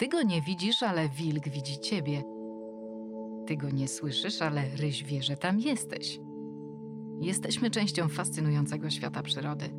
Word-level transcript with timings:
Ty 0.00 0.08
go 0.08 0.22
nie 0.22 0.42
widzisz, 0.42 0.82
ale 0.82 1.08
wilk 1.08 1.48
widzi 1.48 1.80
ciebie. 1.80 2.22
Ty 3.46 3.56
go 3.56 3.70
nie 3.70 3.88
słyszysz, 3.88 4.42
ale 4.42 4.76
ryś 4.76 5.04
wie, 5.04 5.22
że 5.22 5.36
tam 5.36 5.60
jesteś. 5.60 6.20
Jesteśmy 7.20 7.70
częścią 7.70 8.08
fascynującego 8.08 8.90
świata 8.90 9.22
przyrody. 9.22 9.70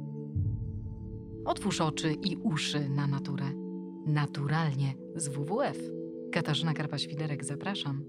Otwórz 1.46 1.81
oczy 1.81 2.13
i 2.13 2.38
uszy 2.38 2.89
na 2.89 3.07
naturę. 3.07 3.46
Naturalnie 4.05 4.94
z 5.16 5.28
WWF. 5.28 5.78
Katarzyna 6.32 6.74
Karpa-Świderek, 6.74 7.44
zapraszam. 7.44 8.04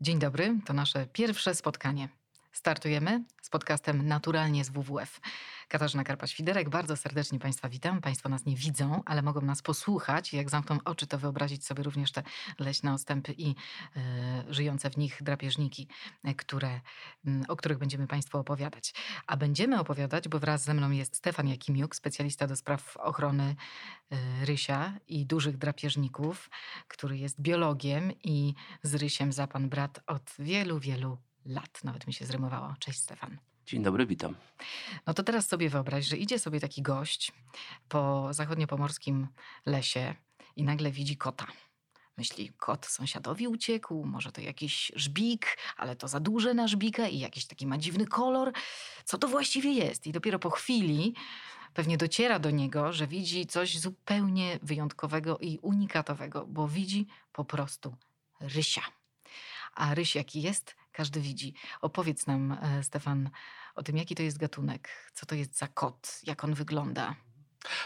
Dzień 0.00 0.18
dobry, 0.18 0.58
to 0.66 0.72
nasze 0.72 1.06
pierwsze 1.12 1.54
spotkanie. 1.54 2.19
Startujemy 2.52 3.24
z 3.42 3.50
podcastem 3.50 4.08
Naturalnie 4.08 4.64
z 4.64 4.70
WWF. 4.70 5.20
Katarzyna 5.68 6.04
Karpa-Świderek, 6.04 6.68
bardzo 6.68 6.96
serdecznie 6.96 7.38
Państwa 7.38 7.68
witam. 7.68 8.00
Państwo 8.00 8.28
nas 8.28 8.44
nie 8.44 8.56
widzą, 8.56 9.02
ale 9.06 9.22
mogą 9.22 9.40
nas 9.40 9.62
posłuchać. 9.62 10.32
Jak 10.32 10.50
zamkną 10.50 10.78
oczy, 10.84 11.06
to 11.06 11.18
wyobrazić 11.18 11.66
sobie 11.66 11.82
również 11.82 12.12
te 12.12 12.22
leśne 12.58 12.94
ostępy 12.94 13.34
i 13.38 13.54
e, 13.96 14.44
żyjące 14.48 14.90
w 14.90 14.96
nich 14.96 15.22
drapieżniki, 15.22 15.88
e, 16.24 16.34
które, 16.34 16.80
o 17.48 17.56
których 17.56 17.78
będziemy 17.78 18.06
Państwu 18.06 18.38
opowiadać. 18.38 18.94
A 19.26 19.36
będziemy 19.36 19.80
opowiadać, 19.80 20.28
bo 20.28 20.38
wraz 20.38 20.64
ze 20.64 20.74
mną 20.74 20.90
jest 20.90 21.16
Stefan 21.16 21.48
Jakimiuk, 21.48 21.96
specjalista 21.96 22.46
do 22.46 22.56
spraw 22.56 22.96
ochrony 22.96 23.56
e, 24.10 24.44
rysia 24.44 24.92
i 25.08 25.26
dużych 25.26 25.56
drapieżników, 25.56 26.50
który 26.88 27.18
jest 27.18 27.40
biologiem 27.40 28.12
i 28.24 28.54
z 28.82 28.94
rysiem 28.94 29.32
za 29.32 29.46
pan 29.46 29.68
brat 29.68 30.00
od 30.06 30.30
wielu, 30.38 30.80
wielu 30.80 31.18
lat. 31.50 31.84
Nawet 31.84 32.06
mi 32.06 32.12
się 32.12 32.26
zrymowało. 32.26 32.74
Cześć 32.78 32.98
Stefan. 32.98 33.38
Dzień 33.66 33.82
dobry, 33.82 34.06
witam. 34.06 34.34
No 35.06 35.14
to 35.14 35.22
teraz 35.22 35.48
sobie 35.48 35.70
wyobraź, 35.70 36.06
że 36.06 36.16
idzie 36.16 36.38
sobie 36.38 36.60
taki 36.60 36.82
gość 36.82 37.32
po 37.88 38.28
zachodniopomorskim 38.34 39.28
lesie 39.66 40.14
i 40.56 40.62
nagle 40.62 40.90
widzi 40.90 41.16
kota. 41.16 41.46
Myśli, 42.16 42.52
kot 42.58 42.86
sąsiadowi 42.86 43.48
uciekł, 43.48 44.04
może 44.04 44.32
to 44.32 44.40
jakiś 44.40 44.92
żbik, 44.96 45.58
ale 45.76 45.96
to 45.96 46.08
za 46.08 46.20
duże 46.20 46.54
na 46.54 46.68
żbika 46.68 47.08
i 47.08 47.18
jakiś 47.18 47.46
taki 47.46 47.66
ma 47.66 47.78
dziwny 47.78 48.06
kolor. 48.06 48.52
Co 49.04 49.18
to 49.18 49.28
właściwie 49.28 49.72
jest? 49.72 50.06
I 50.06 50.12
dopiero 50.12 50.38
po 50.38 50.50
chwili 50.50 51.14
pewnie 51.74 51.96
dociera 51.96 52.38
do 52.38 52.50
niego, 52.50 52.92
że 52.92 53.06
widzi 53.06 53.46
coś 53.46 53.78
zupełnie 53.78 54.58
wyjątkowego 54.62 55.38
i 55.38 55.58
unikatowego, 55.62 56.46
bo 56.46 56.68
widzi 56.68 57.06
po 57.32 57.44
prostu 57.44 57.96
rysia. 58.40 58.82
A 59.74 59.94
ryś 59.94 60.14
jaki 60.14 60.42
jest, 60.42 60.76
każdy 60.92 61.20
widzi. 61.20 61.54
Opowiedz 61.80 62.26
nam, 62.26 62.52
e, 62.62 62.82
Stefan, 62.84 63.30
o 63.74 63.82
tym, 63.82 63.96
jaki 63.96 64.14
to 64.14 64.22
jest 64.22 64.38
gatunek, 64.38 64.88
co 65.14 65.26
to 65.26 65.34
jest 65.34 65.58
za 65.58 65.68
kot, 65.68 66.20
jak 66.26 66.44
on 66.44 66.54
wygląda. 66.54 67.14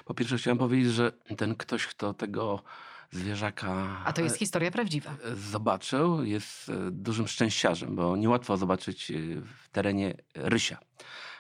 Po 0.05 0.15
pierwsze 0.15 0.39
chciałem 0.39 0.59
powiedzieć, 0.59 0.93
że 0.93 1.13
ten 1.37 1.57
ktoś, 1.57 1.87
kto 1.87 2.15
tego 2.15 2.63
zwierzaka 3.11 4.03
A 4.05 4.13
to 4.13 4.23
jest 4.23 4.37
historia 4.37 4.71
prawdziwa. 4.71 5.11
e, 5.25 5.37
zobaczył, 5.37 6.25
jest 6.25 6.69
e, 6.69 6.91
dużym 6.91 7.29
szczęściarzem, 7.29 7.97
bo 7.97 8.17
niełatwo 8.17 8.57
zobaczyć 8.57 9.11
e, 9.11 9.15
w 9.41 9.69
terenie 9.73 10.15
rysia. 10.35 10.79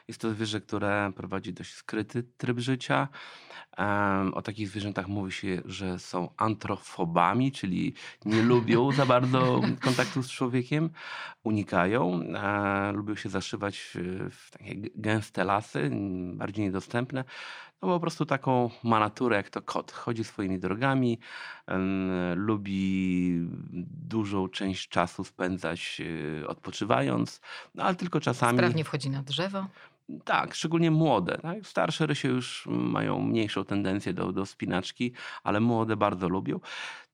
Jest 0.08 0.20
to 0.20 0.30
zwierzę, 0.30 0.60
które 0.60 1.12
prowadzi 1.16 1.52
dość 1.52 1.74
skryty 1.74 2.22
tryb 2.36 2.58
życia. 2.58 3.08
O 4.34 4.42
takich 4.42 4.68
zwierzętach 4.68 5.08
mówi 5.08 5.32
się, 5.32 5.62
że 5.64 5.98
są 5.98 6.28
antrofobami, 6.36 7.52
czyli 7.52 7.94
nie 8.24 8.42
lubią 8.52 8.92
za 8.92 9.06
bardzo 9.06 9.60
kontaktu 9.80 10.22
z 10.22 10.30
człowiekiem, 10.30 10.90
unikają, 11.42 12.20
e, 12.22 12.92
lubią 12.92 13.14
się 13.14 13.28
zaszywać 13.28 13.96
w, 14.30 14.50
takie 14.50 14.74
gęste 14.94 15.44
lasy, 15.44 15.90
bardziej 16.34 16.64
niedostępne. 16.64 17.24
No 17.84 17.88
po 17.88 18.00
prostu 18.00 18.26
taką 18.26 18.70
ma 18.84 19.00
naturę 19.00 19.36
jak 19.36 19.50
to 19.50 19.62
kot. 19.62 19.92
Chodzi 19.92 20.24
swoimi 20.24 20.58
drogami, 20.58 21.18
lubi 22.34 23.48
dużą 24.08 24.48
część 24.48 24.88
czasu 24.88 25.24
spędzać 25.24 26.00
e, 26.40 26.46
odpoczywając, 26.48 27.40
no 27.74 27.84
ale 27.84 27.94
tylko 27.94 28.20
czasami. 28.20 28.58
Sprawnie 28.58 28.84
wchodzi 28.84 29.10
na 29.10 29.22
drzewo. 29.22 29.66
Tak, 30.24 30.54
szczególnie 30.54 30.90
młode. 30.90 31.38
Tak? 31.42 31.66
Starsze 31.66 32.06
rysie 32.06 32.28
już 32.28 32.66
mają 32.70 33.20
mniejszą 33.20 33.64
tendencję 33.64 34.12
do, 34.12 34.32
do 34.32 34.46
spinaczki, 34.46 35.12
ale 35.42 35.60
młode 35.60 35.96
bardzo 35.96 36.28
lubią. 36.28 36.60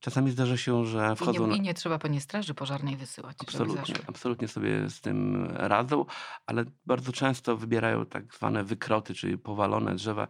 Czasami 0.01 0.31
zdarza 0.31 0.57
się, 0.57 0.85
że 0.87 1.11
I 1.13 1.17
wchodzą. 1.17 1.43
nie, 1.43 1.47
na- 1.47 1.57
I 1.57 1.61
nie 1.61 1.75
trzeba 1.75 1.99
po 1.99 2.09
nie 2.09 2.21
straży 2.21 2.55
pożarnej 2.55 2.97
wysyłać. 2.97 3.37
Absolutnie, 3.41 3.95
absolutnie 4.07 4.49
sobie 4.49 4.91
z 4.91 5.01
tym 5.01 5.47
radzą, 5.55 6.05
ale 6.47 6.65
bardzo 6.87 7.13
często 7.13 7.57
wybierają 7.57 8.07
tak 8.07 8.35
zwane 8.35 8.65
wykroty, 8.65 9.15
czyli 9.15 9.39
powalone 9.39 9.95
drzewa, 9.95 10.29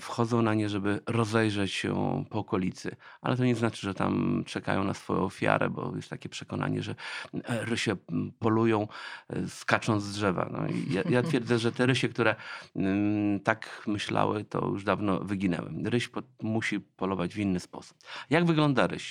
wchodzą 0.00 0.42
na 0.42 0.54
nie, 0.54 0.68
żeby 0.68 1.00
rozejrzeć 1.06 1.72
się 1.72 2.24
po 2.30 2.38
okolicy. 2.38 2.96
Ale 3.20 3.36
to 3.36 3.44
nie 3.44 3.54
znaczy, 3.54 3.80
że 3.86 3.94
tam 3.94 4.42
czekają 4.46 4.84
na 4.84 4.94
swoją 4.94 5.20
ofiarę, 5.22 5.70
bo 5.70 5.92
jest 5.96 6.08
takie 6.10 6.28
przekonanie, 6.28 6.82
że 6.82 6.94
e, 7.44 7.64
rysie 7.64 7.96
polują 8.38 8.88
e, 9.28 9.48
skacząc 9.48 10.02
z 10.02 10.12
drzewa. 10.12 10.48
No 10.52 10.66
i 10.68 10.92
ja, 10.92 11.02
ja 11.10 11.22
twierdzę, 11.22 11.58
że 11.58 11.72
te 11.72 11.86
rysie, 11.86 12.08
które 12.08 12.36
mm, 12.76 13.40
tak 13.40 13.82
myślały, 13.86 14.44
to 14.44 14.66
już 14.68 14.84
dawno 14.84 15.20
wyginęły. 15.20 15.70
Ryś 15.84 16.08
po, 16.08 16.22
musi 16.42 16.80
polować 16.80 17.34
w 17.34 17.38
inny 17.38 17.60
sposób. 17.60 17.96
Jak 18.30 18.44
wygląda 18.44 18.86
ryś? 18.86 19.05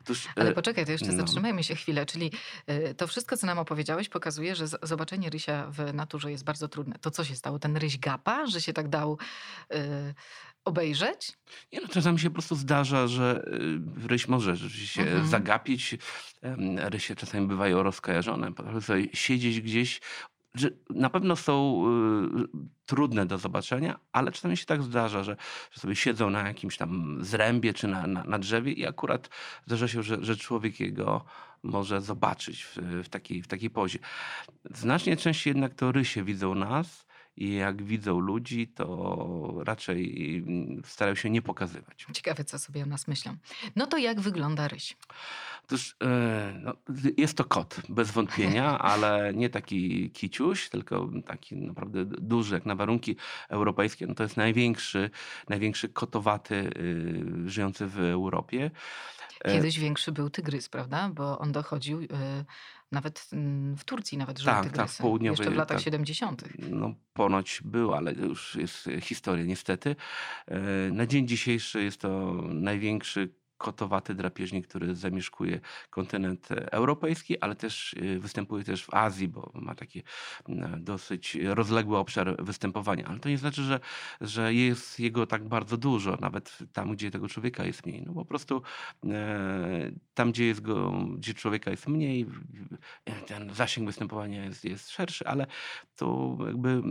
Otóż, 0.00 0.28
Ale 0.36 0.50
e, 0.50 0.52
poczekaj, 0.52 0.86
to 0.86 0.92
jeszcze 0.92 1.12
no. 1.12 1.26
zatrzymajmy 1.26 1.64
się 1.64 1.74
chwilę. 1.74 2.06
Czyli 2.06 2.30
y, 2.70 2.94
to 2.94 3.06
wszystko, 3.06 3.36
co 3.36 3.46
nam 3.46 3.58
opowiedziałeś, 3.58 4.08
pokazuje, 4.08 4.56
że 4.56 4.66
zobaczenie 4.82 5.30
rysia 5.30 5.66
w 5.70 5.94
naturze 5.94 6.30
jest 6.30 6.44
bardzo 6.44 6.68
trudne. 6.68 6.94
To 7.00 7.10
co 7.10 7.24
się 7.24 7.36
stało? 7.36 7.58
Ten 7.58 7.76
ryś 7.76 7.98
gapa, 7.98 8.46
że 8.46 8.60
się 8.60 8.72
tak 8.72 8.88
dał 8.88 9.18
y, 9.74 10.14
obejrzeć? 10.64 11.32
Nie 11.72 11.80
no, 11.80 11.88
czasami 11.88 12.18
się 12.18 12.30
po 12.30 12.32
prostu 12.34 12.54
zdarza, 12.56 13.06
że 13.06 13.44
ryś 14.06 14.28
może 14.28 14.56
rzeczywiście 14.56 15.02
Mhm. 15.02 15.28
zagapić. 15.28 15.96
Rysie 16.76 17.16
czasami 17.16 17.46
bywają 17.46 17.82
rozkojarzone, 17.82 18.52
potrafią 18.54 18.80
sobie 18.80 19.06
siedzieć 19.12 19.60
gdzieś. 19.60 20.00
Na 20.90 21.10
pewno 21.10 21.36
są 21.36 21.84
y, 22.44 22.58
trudne 22.86 23.26
do 23.26 23.38
zobaczenia, 23.38 23.98
ale 24.12 24.32
czasami 24.32 24.56
się 24.56 24.66
tak 24.66 24.82
zdarza, 24.82 25.24
że, 25.24 25.36
że 25.70 25.80
sobie 25.80 25.96
siedzą 25.96 26.30
na 26.30 26.48
jakimś 26.48 26.76
tam 26.76 27.18
zrębie 27.20 27.74
czy 27.74 27.88
na, 27.88 28.06
na, 28.06 28.24
na 28.24 28.38
drzewie 28.38 28.72
i 28.72 28.86
akurat 28.86 29.28
zdarza 29.66 29.88
się, 29.88 30.02
że, 30.02 30.24
że 30.24 30.36
człowiek 30.36 30.80
jego 30.80 31.24
może 31.62 32.00
zobaczyć 32.00 32.64
w, 32.64 32.76
w, 33.04 33.08
takiej, 33.08 33.42
w 33.42 33.48
takiej 33.48 33.70
pozie. 33.70 33.98
Znacznie 34.74 35.16
częściej 35.16 35.50
jednak 35.50 35.74
to 35.74 35.92
rysie 35.92 36.24
widzą 36.24 36.54
nas 36.54 37.06
i 37.36 37.54
jak 37.54 37.82
widzą 37.82 38.20
ludzi, 38.20 38.68
to 38.68 39.54
raczej 39.64 40.36
mm, 40.46 40.82
starają 40.84 41.14
się 41.14 41.30
nie 41.30 41.42
pokazywać. 41.42 42.06
Ciekawe, 42.12 42.44
co 42.44 42.58
sobie 42.58 42.82
o 42.82 42.86
nas 42.86 43.08
myślą. 43.08 43.36
No 43.76 43.86
to 43.86 43.98
jak 43.98 44.20
wygląda 44.20 44.68
ryś? 44.68 44.96
Otóż 45.64 45.96
e, 46.02 46.60
no, 46.62 46.74
jest 47.16 47.36
to 47.36 47.44
kot, 47.44 47.80
bez 47.88 48.10
wątpienia, 48.10 48.78
ale 48.92 49.32
nie 49.34 49.50
taki 49.50 50.10
kiciuś, 50.10 50.68
tylko 50.68 51.08
taki 51.26 51.56
naprawdę 51.56 52.04
duży, 52.04 52.54
jak 52.54 52.66
na 52.66 52.74
warunki 52.74 53.16
europejskie. 53.48 54.06
No 54.06 54.14
to 54.14 54.22
jest 54.22 54.36
największy, 54.36 55.10
największy 55.48 55.88
kotowaty 55.88 56.54
y, 56.54 57.50
żyjący 57.50 57.86
w 57.86 57.98
Europie. 57.98 58.70
E, 59.44 59.52
Kiedyś 59.52 59.78
większy 59.78 60.12
był 60.12 60.30
tygrys, 60.30 60.68
prawda? 60.68 61.08
Bo 61.08 61.38
on 61.38 61.52
dochodził 61.52 62.00
y, 62.00 62.08
nawet 62.92 63.28
mm, 63.32 63.76
w 63.76 63.84
Turcji, 63.84 64.18
nawet 64.18 64.38
żyły 64.38 64.54
Tak, 64.54 64.64
tak, 64.64 64.72
tygrysy. 64.72 65.02
południowej, 65.02 65.38
Jeszcze 65.38 65.50
w 65.54 65.56
latach 65.56 65.76
tak. 65.76 65.84
70. 65.84 66.44
No, 66.58 66.94
ponoć 67.12 67.60
był, 67.64 67.94
ale 67.94 68.12
już 68.12 68.54
jest 68.56 68.88
historia 69.00 69.44
niestety. 69.44 69.96
E, 70.48 70.58
Na 70.92 71.06
dzień 71.06 71.28
dzisiejszy 71.28 71.82
jest 71.82 72.00
to 72.00 72.32
największy 72.42 73.34
kotowaty 73.62 74.14
drapieżnik, 74.14 74.68
który 74.68 74.94
zamieszkuje 74.94 75.60
kontynent 75.90 76.48
europejski, 76.50 77.40
ale 77.40 77.54
też 77.56 77.94
e, 77.94 78.18
występuje 78.18 78.64
też 78.64 78.84
w 78.84 78.94
Azji, 78.94 79.28
bo 79.28 79.50
ma 79.54 79.74
taki 79.74 80.02
dosyć 80.78 81.38
rozległy 81.44 81.98
obszar 81.98 82.44
występowania. 82.44 83.06
Ale 83.06 83.18
to 83.18 83.28
nie 83.28 83.38
znaczy, 83.38 83.62
że, 83.62 83.80
że 84.20 84.54
jest 84.54 85.00
jego 85.00 85.26
tak 85.26 85.48
bardzo 85.48 85.76
dużo, 85.76 86.16
nawet 86.20 86.58
tam, 86.72 86.92
gdzie 86.92 87.10
tego 87.10 87.28
człowieka 87.28 87.64
jest 87.64 87.86
mniej. 87.86 88.02
No 88.06 88.12
po 88.12 88.24
prostu 88.24 88.62
e, 89.04 89.90
tam, 90.14 90.32
gdzie, 90.32 90.46
jest 90.46 90.60
go, 90.60 90.92
gdzie 91.18 91.34
człowieka 91.34 91.70
jest 91.70 91.88
mniej, 91.88 92.26
ten 93.26 93.54
zasięg 93.54 93.86
występowania 93.86 94.44
jest, 94.44 94.64
jest 94.64 94.90
szerszy, 94.90 95.26
ale 95.26 95.46
to 95.96 96.38
jakby 96.46 96.82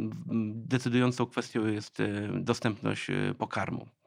decydującą 0.53 1.25
kwestią 1.25 1.67
jest 1.67 1.99
e, 1.99 2.05
dostępność 2.39 3.09
e, 3.09 3.33
pokarmu. 3.37 4.00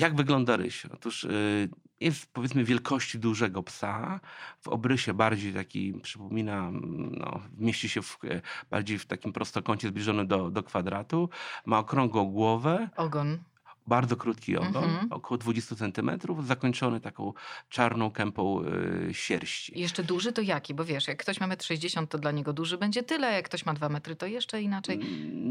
Jak 0.00 0.16
wygląda 0.16 0.56
ryś? 0.56 0.86
Otóż 0.86 1.24
y, 1.24 1.68
jest 2.00 2.32
powiedzmy 2.32 2.64
wielkości 2.64 3.18
dużego 3.18 3.62
psa, 3.62 4.20
w 4.60 4.68
obrysie 4.68 5.14
bardziej 5.14 5.54
taki 5.54 5.94
przypomina, 6.02 6.68
mm, 6.68 7.12
no, 7.18 7.40
mieści 7.58 7.88
się 7.88 8.02
w, 8.02 8.18
e, 8.24 8.42
bardziej 8.70 8.98
w 8.98 9.06
takim 9.06 9.32
prostokącie 9.32 9.88
zbliżony 9.88 10.26
do, 10.26 10.50
do 10.50 10.62
kwadratu, 10.62 11.28
ma 11.66 11.78
okrągłą 11.78 12.24
głowę, 12.24 12.88
Ogon. 12.96 13.38
Bardzo 13.86 14.16
krótki 14.16 14.56
ogon, 14.56 14.84
Mhm. 14.84 15.12
około 15.12 15.38
20 15.38 15.76
centymetrów, 15.76 16.46
zakończony 16.46 17.00
taką 17.00 17.32
czarną 17.68 18.10
kępą 18.10 18.62
y, 19.10 19.14
sierści. 19.14 19.80
Jeszcze 19.80 20.02
duży 20.04 20.32
to 20.32 20.42
jaki? 20.42 20.74
Bo 20.74 20.84
wiesz, 20.84 21.08
jak 21.08 21.18
ktoś 21.18 21.40
ma 21.40 21.48
1,60 21.48 21.98
m, 21.98 22.06
to 22.06 22.18
dla 22.18 22.30
niego 22.30 22.52
duży 22.52 22.78
będzie 22.78 23.02
tyle, 23.02 23.32
jak 23.32 23.44
ktoś 23.44 23.66
ma 23.66 23.74
2 23.74 23.88
metry, 23.88 24.16
to 24.16 24.26
jeszcze 24.26 24.62
inaczej. 24.62 25.00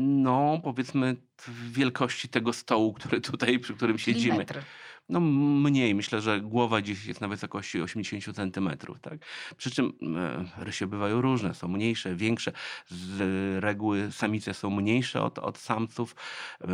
No, 0.02 0.60
powiedzmy 0.64 1.16
wielkości 1.72 2.30
tego 2.30 2.54
stołu, 2.54 2.94
który 2.94 3.22
tutaj, 3.22 3.60
przy 3.60 3.74
którym 3.74 3.98
siedzimy. 3.98 4.38
metr. 4.38 4.60
No 5.10 5.20
mniej, 5.20 5.96
myślę, 5.96 6.22
że 6.22 6.42
głowa 6.42 6.82
dziś 6.82 7.06
jest 7.06 7.22
na 7.22 7.28
wysokości 7.28 7.82
80 7.82 8.36
centymetrów, 8.36 9.00
tak? 9.00 9.20
Przy 9.58 9.72
czym 9.72 9.94
e, 10.18 10.46
rysie 10.66 10.88
bywają 10.88 11.22
różne, 11.22 11.54
są 11.54 11.68
mniejsze, 11.68 12.16
większe. 12.16 12.52
Z 12.88 13.20
reguły 13.64 14.12
samice 14.12 14.54
są 14.54 14.70
mniejsze 14.70 15.22
od, 15.24 15.40
od 15.40 15.58
samców. 15.58 16.16
E, 16.62 16.68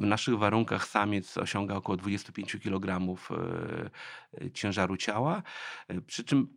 naszych 0.06 0.38
warunkach 0.38 0.86
samiec 0.88 1.38
osiąga 1.38 1.74
około 1.76 1.96
25 1.96 2.56
kg 2.62 3.18
e, 3.30 4.50
ciężaru 4.50 4.96
ciała. 4.96 5.42
Przy 6.06 6.24
czym, 6.24 6.48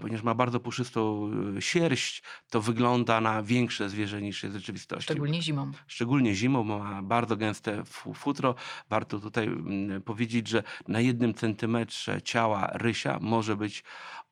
ponieważ 0.00 0.22
ma 0.22 0.34
bardzo 0.34 0.60
puszystą 0.60 1.30
sierść, 1.60 2.22
to 2.50 2.60
wygląda 2.60 3.20
na 3.20 3.42
większe 3.42 3.88
zwierzę 3.88 4.22
niż 4.22 4.42
jest 4.42 4.56
w 4.56 4.58
rzeczywistości. 4.58 5.04
Szczególnie 5.04 5.42
zimą. 5.42 5.70
Szczególnie 5.86 6.34
zimą, 6.34 6.64
bo 6.64 6.78
ma 6.78 7.02
bardzo 7.02 7.36
gęste 7.36 7.84
fu- 7.84 8.14
futro. 8.14 8.54
Warto 8.90 9.18
tutaj 9.20 9.46
mm, 9.46 10.02
powiedzieć, 10.02 10.48
że 10.48 10.62
na 10.88 11.00
jednym 11.00 11.34
centymetrze 11.34 12.22
ciała 12.22 12.70
rysia 12.74 13.18
może 13.20 13.56
być 13.56 13.84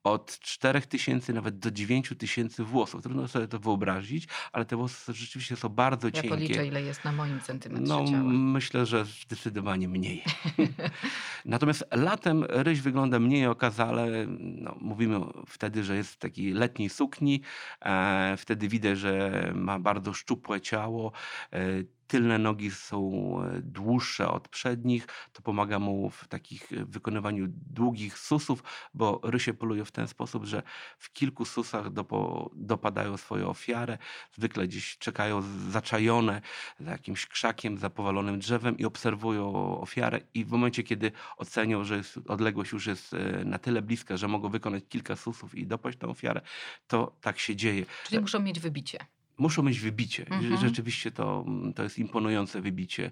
od 0.04 0.38
4000 0.38 1.32
nawet 1.32 1.58
do 1.58 1.70
9000 1.70 2.64
włosów. 2.64 3.02
Trudno 3.02 3.28
sobie 3.28 3.48
to 3.48 3.58
wyobrazić, 3.58 4.28
ale 4.52 4.64
te 4.64 4.76
włosy 4.76 5.12
rzeczywiście 5.14 5.56
są 5.56 5.68
bardzo 5.68 6.08
Ja 6.08 6.12
cienkie. 6.12 6.28
policzę, 6.28 6.66
ile 6.66 6.82
jest 6.82 7.04
na 7.04 7.12
moim 7.12 7.40
centymetrze 7.40 7.94
No, 7.94 8.04
ciała. 8.04 8.22
myślę, 8.24 8.86
że 8.86 9.04
zdecydowanie 9.04 9.88
mniej. 9.88 10.24
Natomiast 11.44 11.84
latem 11.92 12.44
ryś 12.48 12.80
wygląda 12.80 13.18
mniej 13.18 13.46
okazale. 13.46 14.26
No, 14.38 14.76
mówimy 14.80 15.20
wtedy, 15.48 15.84
że 15.84 15.96
jest 15.96 16.12
w 16.12 16.16
takiej 16.18 16.52
letniej 16.52 16.88
sukni. 16.88 17.40
E, 17.80 18.34
wtedy 18.38 18.68
widać, 18.68 18.98
że 18.98 19.52
ma 19.54 19.78
bardzo 19.78 20.12
szczupłe 20.12 20.60
ciało. 20.60 21.12
E, 21.52 21.60
tylne 22.06 22.38
nogi 22.38 22.70
są 22.70 23.10
e, 23.42 23.60
dłuższe 23.62 24.30
od 24.30 24.48
przednich. 24.48 25.06
To 25.32 25.42
pomaga 25.42 25.78
mu 25.78 26.10
w 26.10 26.28
takich 26.28 26.72
e, 26.72 26.84
wykonywaniu 26.84 27.46
długich 27.48 28.18
susów, 28.18 28.62
bo 28.94 29.20
rysie 29.22 29.54
polują 29.54 29.84
w 29.84 29.92
ten 29.92 30.08
sposób, 30.08 30.44
że 30.44 30.62
w 30.98 31.12
kilku 31.12 31.44
susach 31.44 31.90
dopo, 31.90 32.50
dopadają 32.54 33.16
swoją 33.16 33.48
ofiarę. 33.48 33.98
Zwykle 34.32 34.68
gdzieś 34.68 34.98
czekają 34.98 35.42
zaczajone 35.70 36.40
za 36.80 36.90
jakimś 36.90 37.26
krzakiem, 37.26 37.78
za 37.78 37.90
powalonym 37.90 38.38
drzewem 38.38 38.78
i 38.78 38.84
obserwują 38.84 39.54
ofiarę 39.80 40.20
i 40.34 40.44
w 40.44 40.50
momencie, 40.50 40.82
kiedy 40.82 41.12
ocenią, 41.36 41.84
że 41.84 41.96
jest, 41.96 42.18
odległość 42.28 42.72
już 42.72 42.86
jest 42.86 43.14
e, 43.14 43.44
na 43.44 43.58
tyle 43.58 43.82
bliska, 43.82 44.16
że 44.16 44.28
mogą 44.28 44.48
wykonać 44.48 44.84
kilka 44.88 45.16
susów 45.16 45.54
i 45.54 45.66
dopaść 45.66 45.98
tę 45.98 46.06
ofiarę, 46.06 46.40
to 46.86 47.16
tak 47.20 47.38
się 47.38 47.56
dzieje. 47.56 47.86
Czyli 48.04 48.20
muszą 48.20 48.40
mieć 48.40 48.60
wybicie. 48.60 48.98
Muszą 49.38 49.62
mieć 49.62 49.80
wybicie. 49.80 50.26
Mhm. 50.30 50.56
Rzeczywiście 50.56 51.10
to, 51.10 51.44
to 51.74 51.82
jest 51.82 51.98
imponujące 51.98 52.60
wybicie. 52.60 53.10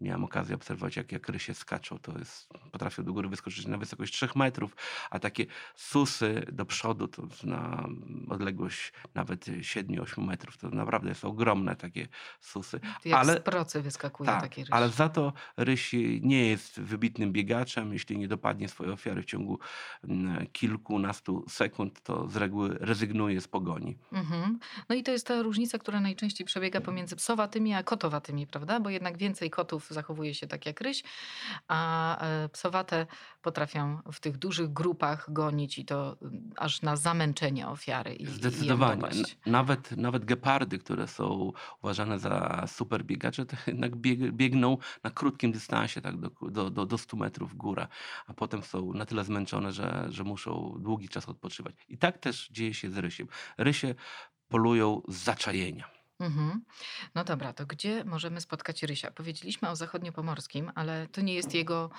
Miałem 0.00 0.24
okazję 0.24 0.54
obserwować, 0.54 0.96
jak, 0.96 1.12
jak 1.12 1.28
rysie 1.28 1.54
skaczą. 1.54 1.98
To 1.98 2.18
jest, 2.18 2.48
potrafią 2.72 3.04
do 3.04 3.12
góry 3.12 3.28
wyskoczyć 3.28 3.66
na 3.66 3.78
wysokość 3.78 4.12
3 4.12 4.28
metrów, 4.36 4.76
a 5.10 5.18
takie 5.18 5.46
susy 5.74 6.46
do 6.52 6.64
przodu 6.66 7.08
to 7.08 7.22
na 7.44 7.88
odległość 8.28 8.92
nawet 9.14 9.46
7-8 9.46 10.24
metrów. 10.26 10.56
To 10.56 10.68
naprawdę 10.70 11.14
są 11.14 11.28
ogromne 11.28 11.76
takie 11.76 12.08
susy. 12.40 12.80
To 13.02 13.08
jak 13.08 13.18
Ale- 13.18 13.34
z 13.36 13.40
procy 13.42 13.82
wyskakuje 13.82 14.26
Tak, 14.26 14.40
taki 14.40 14.64
ale 14.70 14.88
za 14.88 15.08
to 15.08 15.32
ryś 15.56 15.92
nie 16.20 16.48
jest 16.48 16.80
wybitnym 16.80 17.32
biegaczem. 17.32 17.92
Jeśli 17.92 18.18
nie 18.18 18.28
dopadnie 18.28 18.68
swojej 18.68 18.92
ofiary 18.92 19.22
w 19.22 19.26
ciągu 19.26 19.58
kilkunastu 20.52 21.44
sekund, 21.48 22.00
to 22.02 22.28
z 22.28 22.36
reguły 22.36 22.76
rezygnuje 22.80 23.40
z 23.40 23.48
pogoni. 23.48 23.98
Mhm. 24.12 24.58
No 24.88 24.94
i 24.94 25.02
to 25.02 25.10
jest 25.12 25.26
ta 25.26 25.42
różnica, 25.42 25.78
która 25.78 26.00
najczęściej 26.00 26.46
przebiega 26.46 26.80
pomiędzy 26.80 27.16
psowatymi 27.16 27.74
a 27.74 27.82
kotowatymi, 27.82 28.46
prawda? 28.46 28.80
Bo 28.80 28.90
jednak 28.90 29.18
więcej 29.18 29.50
kotów 29.50 29.87
zachowuje 29.94 30.34
się 30.34 30.46
tak 30.46 30.66
jak 30.66 30.80
ryś, 30.80 31.02
a 31.68 32.20
e, 32.20 32.48
psowate 32.48 33.06
potrafią 33.42 34.00
w 34.12 34.20
tych 34.20 34.36
dużych 34.36 34.72
grupach 34.72 35.32
gonić 35.32 35.78
i 35.78 35.84
to 35.84 36.16
mm, 36.22 36.50
aż 36.56 36.82
na 36.82 36.96
zamęczenie 36.96 37.68
ofiary. 37.68 38.14
I, 38.14 38.22
i 38.22 38.26
Zdecydowanie. 38.26 39.06
N- 39.06 39.24
Nawet, 39.46 39.96
nawet 39.96 40.24
gepardy, 40.24 40.78
które 40.78 41.08
są 41.08 41.52
uważane 41.82 42.18
za 42.18 42.64
super 42.66 43.04
biegacze, 43.04 43.46
to 43.46 43.56
jednak 43.66 43.96
bieg, 43.96 44.32
biegną 44.32 44.78
na 45.04 45.10
krótkim 45.10 45.52
dystansie, 45.52 46.00
tak 46.00 46.16
do, 46.16 46.30
do, 46.50 46.70
do, 46.70 46.86
do 46.86 46.98
100 46.98 47.16
metrów 47.16 47.52
w 47.52 47.54
górę, 47.56 47.86
a 48.26 48.34
potem 48.34 48.62
są 48.62 48.92
na 48.92 49.06
tyle 49.06 49.24
zmęczone, 49.24 49.72
że, 49.72 50.06
że 50.10 50.24
muszą 50.24 50.74
długi 50.80 51.08
czas 51.08 51.28
odpoczywać. 51.28 51.74
I 51.88 51.98
tak 51.98 52.18
też 52.18 52.48
dzieje 52.48 52.74
się 52.74 52.90
z 52.90 52.98
rysiem. 52.98 53.26
Rysie 53.58 53.94
polują 54.48 55.02
z 55.08 55.16
zaczajenia. 55.16 55.97
Mhm. 56.20 56.64
No 57.14 57.24
dobra, 57.24 57.52
to 57.52 57.66
gdzie 57.66 58.04
możemy 58.04 58.40
spotkać 58.40 58.82
rysia? 58.82 59.10
Powiedzieliśmy 59.10 59.68
o 59.68 59.76
zachodniopomorskim, 59.76 60.72
ale 60.74 61.06
to 61.06 61.20
nie 61.20 61.34
jest 61.34 61.54
jego 61.54 61.90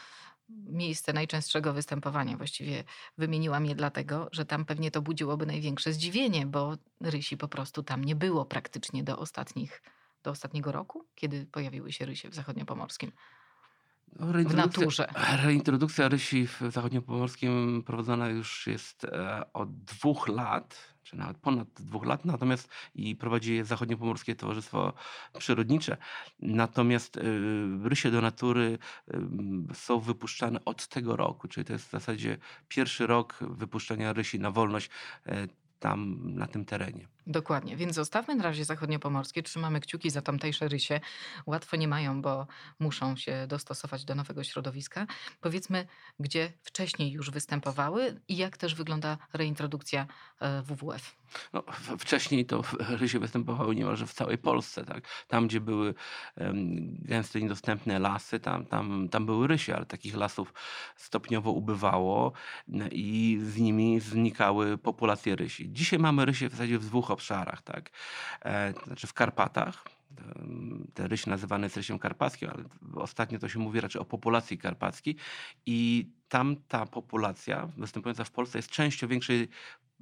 miejsce 0.50 1.14
najczęstszego 1.14 1.74
występowania. 1.74 2.38
Właściwie 2.38 2.84
wymieniłam 3.18 3.66
je 3.66 3.76
dlatego, 3.76 4.30
że 4.32 4.46
tam 4.46 4.66
pewnie 4.66 4.92
to 4.92 5.02
budziłoby 5.02 5.46
największe 5.46 5.94
zdziwienie, 5.94 6.46
bo 6.46 6.78
rysi 7.02 7.38
po 7.38 7.48
prostu 7.48 7.84
tam 7.84 8.04
nie 8.06 8.16
było 8.16 8.46
praktycznie 8.46 9.04
do 9.04 9.20
ostatnich, 9.20 9.82
do 10.24 10.32
ostatniego 10.32 10.72
roku, 10.72 11.06
kiedy 11.16 11.46
pojawiły 11.46 11.92
się 11.92 12.06
rysie 12.06 12.30
w 12.30 12.36
zachodniopomorskim. 12.36 13.12
No, 14.20 14.26
W 14.26 14.32
reintrodukcja- 14.32 14.58
naturze. 14.58 15.08
Reintrodukcja 15.46 16.08
rysi 16.10 16.48
w 16.48 16.62
zachodniopomorskim 16.70 17.84
prowadzona 17.86 18.30
już 18.30 18.68
jest 18.68 19.04
e, 19.04 19.54
od 19.54 19.84
dwóch 19.84 20.28
lat, 20.28 20.78
czy 21.10 21.18
nawet 21.18 21.38
ponad 21.38 21.68
dwóch 21.80 22.06
lat, 22.06 22.26
natomiast 22.26 22.70
i 22.96 23.16
prowadzi 23.16 23.56
je 23.56 23.66
Zachodniopomorskie 23.66 24.36
Towarzystwo 24.36 24.94
Przyrodnicze. 25.38 25.98
Natomiast 26.40 27.18
e, 27.18 27.22
rysie 27.84 28.12
do 28.12 28.22
natury 28.22 28.78
e, 29.08 29.20
są 29.74 30.00
wypuszczane 30.00 30.66
od 30.66 30.88
tego 30.88 31.16
roku, 31.16 31.48
czyli 31.48 31.66
to 31.66 31.74
jest 31.74 31.88
w 31.88 31.92
zasadzie 31.92 32.38
pierwszy 32.68 33.08
rok 33.08 33.40
wypuszczenia 33.42 34.14
rysi 34.14 34.40
na 34.40 34.52
wolność 34.52 34.90
e, 35.26 35.48
tam, 35.80 36.20
na 36.34 36.48
tym 36.48 36.66
terenie. 36.66 37.08
Dokładnie, 37.30 37.78
więc 37.78 37.96
zostawmy 37.96 38.36
na 38.36 38.44
razie 38.44 38.66
zachodniopomorskie, 38.66 39.44
trzymamy 39.44 39.80
kciuki 39.80 40.10
za 40.10 40.22
tamtejsze 40.22 40.68
rysie. 40.68 41.00
Łatwo 41.46 41.78
nie 41.78 41.88
mają, 41.88 42.22
bo 42.22 42.48
muszą 42.80 43.16
się 43.16 43.48
dostosować 43.48 44.06
do 44.06 44.16
nowego 44.16 44.44
środowiska. 44.44 45.08
Powiedzmy, 45.42 45.88
gdzie 46.20 46.54
wcześniej 46.62 47.12
już 47.12 47.32
występowały 47.32 48.22
i 48.28 48.38
jak 48.38 48.58
też 48.58 48.76
wygląda 48.76 49.18
reintrodukcja 49.34 50.08
e, 50.40 50.62
WWF. 50.62 51.16
No, 51.54 51.64
wcześniej 52.00 52.46
to 52.46 52.64
rysie 52.80 53.20
występowały 53.20 53.76
niemalże 53.76 54.08
w 54.08 54.14
całej 54.14 54.38
Polsce. 54.38 54.86
Tak? 54.86 55.04
Tam, 55.28 55.48
gdzie 55.48 55.62
były 55.62 55.94
gęste, 57.00 57.42
niedostępne 57.42 58.00
lasy, 58.00 58.40
tam, 58.40 58.66
tam, 58.66 59.10
tam 59.10 59.26
były 59.26 59.48
rysie, 59.48 59.76
ale 59.76 59.86
takich 59.86 60.16
lasów 60.16 60.54
stopniowo 60.96 61.52
ubywało 61.52 62.32
n- 62.70 62.90
i 62.92 63.40
z 63.44 63.58
nimi 63.58 64.00
znikały 64.00 64.78
populacje 64.78 65.36
rysi. 65.36 65.74
Dzisiaj 65.74 66.00
mamy 66.00 66.26
rysie 66.26 66.48
w 66.50 66.52
zasadzie 66.52 66.80
w 66.80 66.86
dwóch. 66.86 67.12
Tak? 67.64 67.90
E, 68.46 68.74
znaczy 68.86 69.08
w 69.08 69.14
Karpatach. 69.14 69.84
Te 70.94 71.08
ryś 71.08 71.26
nazywane 71.26 71.66
jest 71.66 71.78
rysiem 71.78 72.00
karpackim, 72.00 72.50
ale 72.50 72.64
ostatnio 72.96 73.40
to 73.40 73.50
się 73.50 73.60
mówi 73.60 73.82
raczej 73.82 74.02
o 74.02 74.06
populacji 74.06 74.58
karpackiej 74.58 75.16
i 75.66 76.10
tam 76.30 76.56
ta 76.68 76.86
populacja 76.86 77.68
występująca 77.78 78.24
w 78.24 78.32
Polsce 78.32 78.58
jest 78.58 78.70
częścią 78.70 79.08
większej 79.08 79.50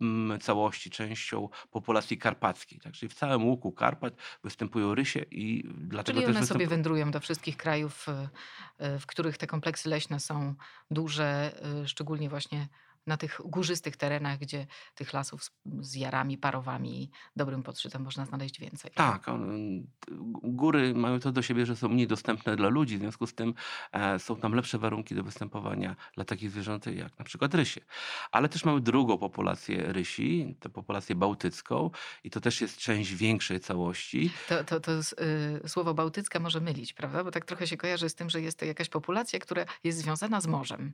mm, 0.01 0.39
całości, 0.39 0.89
częścią 0.89 1.49
populacji 1.71 2.17
karpackiej. 2.17 2.79
Tak? 2.79 2.93
Czyli 2.93 3.09
w 3.09 3.13
całym 3.13 3.45
łuku 3.45 3.71
Karpat 3.71 4.13
występują 4.43 4.95
rysie 4.95 5.25
i 5.31 5.63
dlatego 5.67 6.19
Czyli 6.19 6.27
też 6.27 6.37
one 6.37 6.45
sobie 6.45 6.65
występu- 6.65 6.69
wędrują 6.69 7.11
do 7.11 7.19
wszystkich 7.19 7.57
krajów, 7.57 8.09
e, 8.09 8.29
e, 8.77 8.99
w 8.99 9.05
których 9.05 9.37
te 9.37 9.47
kompleksy 9.47 9.89
leśne 9.89 10.19
są 10.19 10.55
duże, 10.91 11.51
szczególnie 11.85 12.29
właśnie 12.29 12.67
na 13.07 13.17
tych 13.17 13.41
górzystych 13.45 13.97
terenach, 13.97 14.39
gdzie 14.39 14.67
tych 14.95 15.13
lasów 15.13 15.43
z, 15.43 15.51
z 15.81 15.95
jarami, 15.95 16.37
parowami 16.37 17.03
i 17.03 17.09
dobrym 17.35 17.63
podszytem 17.63 18.01
można 18.03 18.25
znaleźć 18.25 18.59
więcej. 18.59 18.91
Tak, 18.95 19.25
góry 20.43 20.93
mają 20.93 21.19
to 21.19 21.31
do 21.31 21.41
siebie, 21.41 21.65
że 21.65 21.75
są 21.75 21.87
mniej 21.89 22.07
dostępne 22.07 22.55
dla 22.55 22.69
ludzi, 22.69 22.97
w 22.97 22.99
związku 22.99 23.27
z 23.27 23.33
tym 23.33 23.53
e, 23.91 24.19
są 24.19 24.35
tam 24.35 24.53
lepsze 24.53 24.77
warunki 24.77 25.15
do 25.15 25.23
występowania 25.23 25.95
dla 26.15 26.25
takich 26.25 26.51
zwierząt 26.51 26.85
jak 26.85 27.19
na 27.19 27.25
przykład 27.25 27.53
rysie. 27.53 27.81
Ale 28.31 28.49
też 28.49 28.65
mamy 28.65 28.81
drugą 28.81 29.17
populację 29.17 29.93
rysi, 29.93 30.55
tę 30.59 30.69
populację 30.69 31.15
bałtycką 31.15 31.91
i 32.23 32.29
to 32.29 32.41
też 32.41 32.61
jest 32.61 32.77
część 32.77 33.13
większej 33.13 33.59
całości. 33.59 34.31
To, 34.49 34.63
to, 34.63 34.79
to 34.79 34.91
y, 34.91 35.69
słowo 35.69 35.93
bałtycka 35.93 36.39
może 36.39 36.61
mylić, 36.61 36.93
prawda? 36.93 37.23
Bo 37.23 37.31
tak 37.31 37.45
trochę 37.45 37.67
się 37.67 37.77
kojarzy 37.77 38.09
z 38.09 38.15
tym, 38.15 38.29
że 38.29 38.41
jest 38.41 38.59
to 38.59 38.65
jakaś 38.65 38.89
populacja, 38.89 39.39
która 39.39 39.65
jest 39.83 39.97
związana 39.97 40.41
z 40.41 40.47
morzem. 40.47 40.93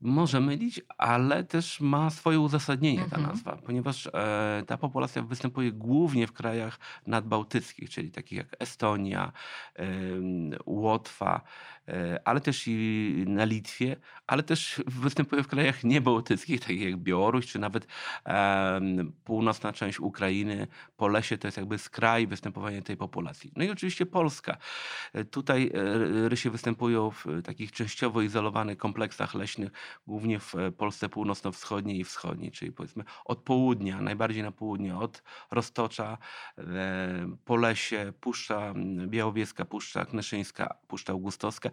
Może 0.00 0.40
mylić, 0.40 0.80
ale 0.98 1.44
też 1.44 1.80
ma 1.80 2.10
swoje 2.10 2.40
uzasadnienie 2.40 2.98
ta 2.98 3.04
Mhm. 3.16 3.22
nazwa, 3.22 3.56
ponieważ 3.56 4.06
e, 4.06 4.62
ta 4.66 4.76
populacja 4.76 5.22
występuje 5.22 5.72
głównie 5.72 6.26
w 6.26 6.32
krajach 6.32 6.78
nadbałtyckich, 7.06 7.90
czyli 7.90 8.10
takich 8.10 8.38
jak 8.38 8.56
Estonia, 8.58 9.32
em, 9.74 10.50
Łotwa, 10.66 11.40
e, 11.88 12.20
ale 12.24 12.40
też 12.40 12.64
i 12.66 13.24
na 13.26 13.44
Litwie, 13.44 13.96
ale 14.26 14.42
też 14.42 14.82
występuje 14.86 15.42
w 15.42 15.48
krajach 15.48 15.84
niebałtyckich, 15.84 16.60
takich 16.60 16.82
jak 16.82 16.96
Białoruś, 16.96 17.46
czy 17.46 17.58
nawet 17.58 17.86
północna 19.24 19.72
część 19.72 20.00
Ukrainy. 20.00 20.66
Polesie 20.96 21.38
to 21.38 21.48
jest 21.48 21.56
jakby 21.56 21.78
skraj 21.78 22.26
występowania 22.26 22.82
tej 22.82 22.96
populacji. 22.96 23.52
No 23.56 23.64
i 23.64 23.70
oczywiście 23.70 24.06
Polska. 24.06 24.56
E, 25.12 25.24
Tutaj 25.24 25.70
e, 26.24 26.28
rysie 26.28 26.50
występują 26.50 27.10
w 27.10 27.26
takich 27.44 27.72
częściowo 27.72 28.22
izolowanych 28.22 28.78
kompleksach 28.78 29.34
leśnych, 29.34 29.70
głównie 30.06 30.40
w 30.40 30.54
e, 30.54 30.72
Polsce 30.72 31.08
północno-wschodniej 31.08 31.98
i 31.98 32.04
wschodniej, 32.04 32.50
czyli 32.50 32.72
powiedzmy 32.72 33.04
od 33.24 33.38
południa, 33.38 34.00
najbardziej 34.00 34.42
na 34.42 34.52
południe, 34.52 34.96
od 34.96 35.22
Roztocza, 35.50 36.18
e, 36.58 37.36
Polesie, 37.44 38.12
Puszcza 38.20 38.74
Białowieska, 39.06 39.64
Puszcza 39.64 40.04
Knyszyńska, 40.04 40.74
Puszcza 40.88 41.12
Augustowska 41.12 41.70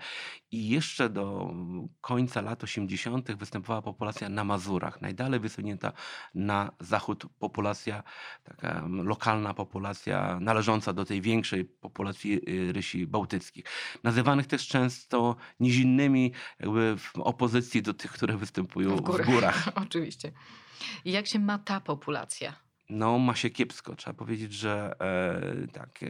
i 0.52 0.70
jeszcze 0.70 1.10
do 1.10 1.54
końca 2.02 2.42
lat 2.42 2.64
80. 2.64 3.36
występowała 3.36 3.82
populacja 3.82 4.30
na 4.30 4.44
Mazurach, 4.44 5.02
najdalej 5.02 5.40
wysunięta 5.40 5.92
na 6.36 6.72
zachód 6.80 7.26
populacja, 7.40 8.04
taka 8.44 8.84
lokalna 8.88 9.54
populacja 9.54 10.40
należąca 10.40 10.94
do 10.94 11.06
tej 11.06 11.22
większej 11.22 11.66
populacji 11.66 12.50
y, 12.50 12.74
rysi 12.74 13.08
bałtyckich. 13.08 13.66
Nazywanych 14.04 14.48
też 14.48 14.68
często 14.68 15.36
nizinnymi, 15.60 16.32
jakby 16.60 16.98
w 16.98 17.18
opozycji 17.20 17.82
do 17.82 17.94
tych, 17.94 18.05
które 18.12 18.38
występują 18.38 18.96
W 18.96 19.02
górach. 19.02 19.28
w 19.28 19.32
górach. 19.32 19.68
Oczywiście. 19.86 20.32
I 21.06 21.12
jak 21.12 21.28
się 21.28 21.40
ma 21.40 21.60
ta 21.60 21.82
populacja? 21.82 22.54
No, 22.90 23.20
ma 23.20 23.36
się 23.36 23.50
kiepsko. 23.50 23.96
Trzeba 23.96 24.14
powiedzieć, 24.14 24.54
że 24.54 24.96
e, 25.00 25.68
tak, 25.68 26.04
e, 26.04 26.08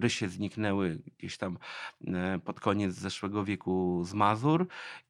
rysie 0.00 0.28
zniknęły 0.28 0.98
gdzieś 1.18 1.38
tam 1.38 1.58
e, 2.06 2.38
pod 2.44 2.60
koniec 2.60 2.94
zeszłego 2.94 3.44
wieku 3.44 4.04
z 4.04 4.14
Mazur 4.14 4.66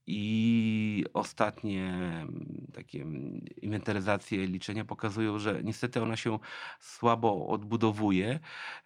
i 0.07 1.05
ostatnie 1.15 1.85
mm, 1.85 2.67
takie 2.75 3.03
mm, 3.03 3.41
inwentaryzacje, 3.63 4.47
liczenia 4.47 4.85
pokazują, 4.85 5.39
że 5.39 5.61
niestety 5.65 6.03
ona 6.03 6.17
się 6.17 6.39
słabo 6.81 7.47
odbudowuje. 7.47 8.41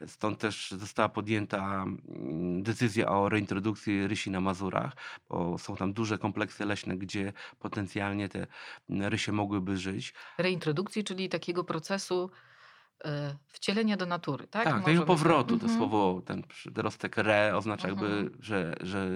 Stąd 0.06 0.38
też 0.38 0.70
została 0.70 1.08
podjęta 1.08 1.84
mm, 1.84 2.62
decyzja 2.62 3.08
o 3.08 3.28
reintrodukcji 3.28 4.06
rysi 4.06 4.30
na 4.30 4.40
Mazurach, 4.40 4.96
bo 5.28 5.58
są 5.58 5.76
tam 5.76 5.92
duże 5.92 6.18
kompleksy 6.18 6.64
leśne, 6.64 6.96
gdzie 6.96 7.32
potencjalnie 7.58 8.28
te 8.28 8.46
rysie 8.88 9.32
mogłyby 9.32 9.76
żyć. 9.78 10.14
Reintrodukcji, 10.38 11.04
czyli 11.04 11.28
takiego 11.28 11.64
procesu 11.64 12.13
e, 12.14 12.30
wcielenia 13.48 13.96
do 13.96 14.06
natury, 14.06 14.46
tak? 14.46 14.64
Tak, 14.64 14.84
tego 14.84 15.00
by- 15.00 15.06
powrotu. 15.06 15.58
To 15.58 15.62
Mhm. 15.66 15.78
słowo, 15.78 16.22
ten 16.26 16.42
przyrostek 16.42 17.18
re 17.18 17.52
oznacza 17.56 17.88
jakby, 17.88 18.06
Mhm. 18.06 18.30
że, 18.40 18.74
że 18.80 19.08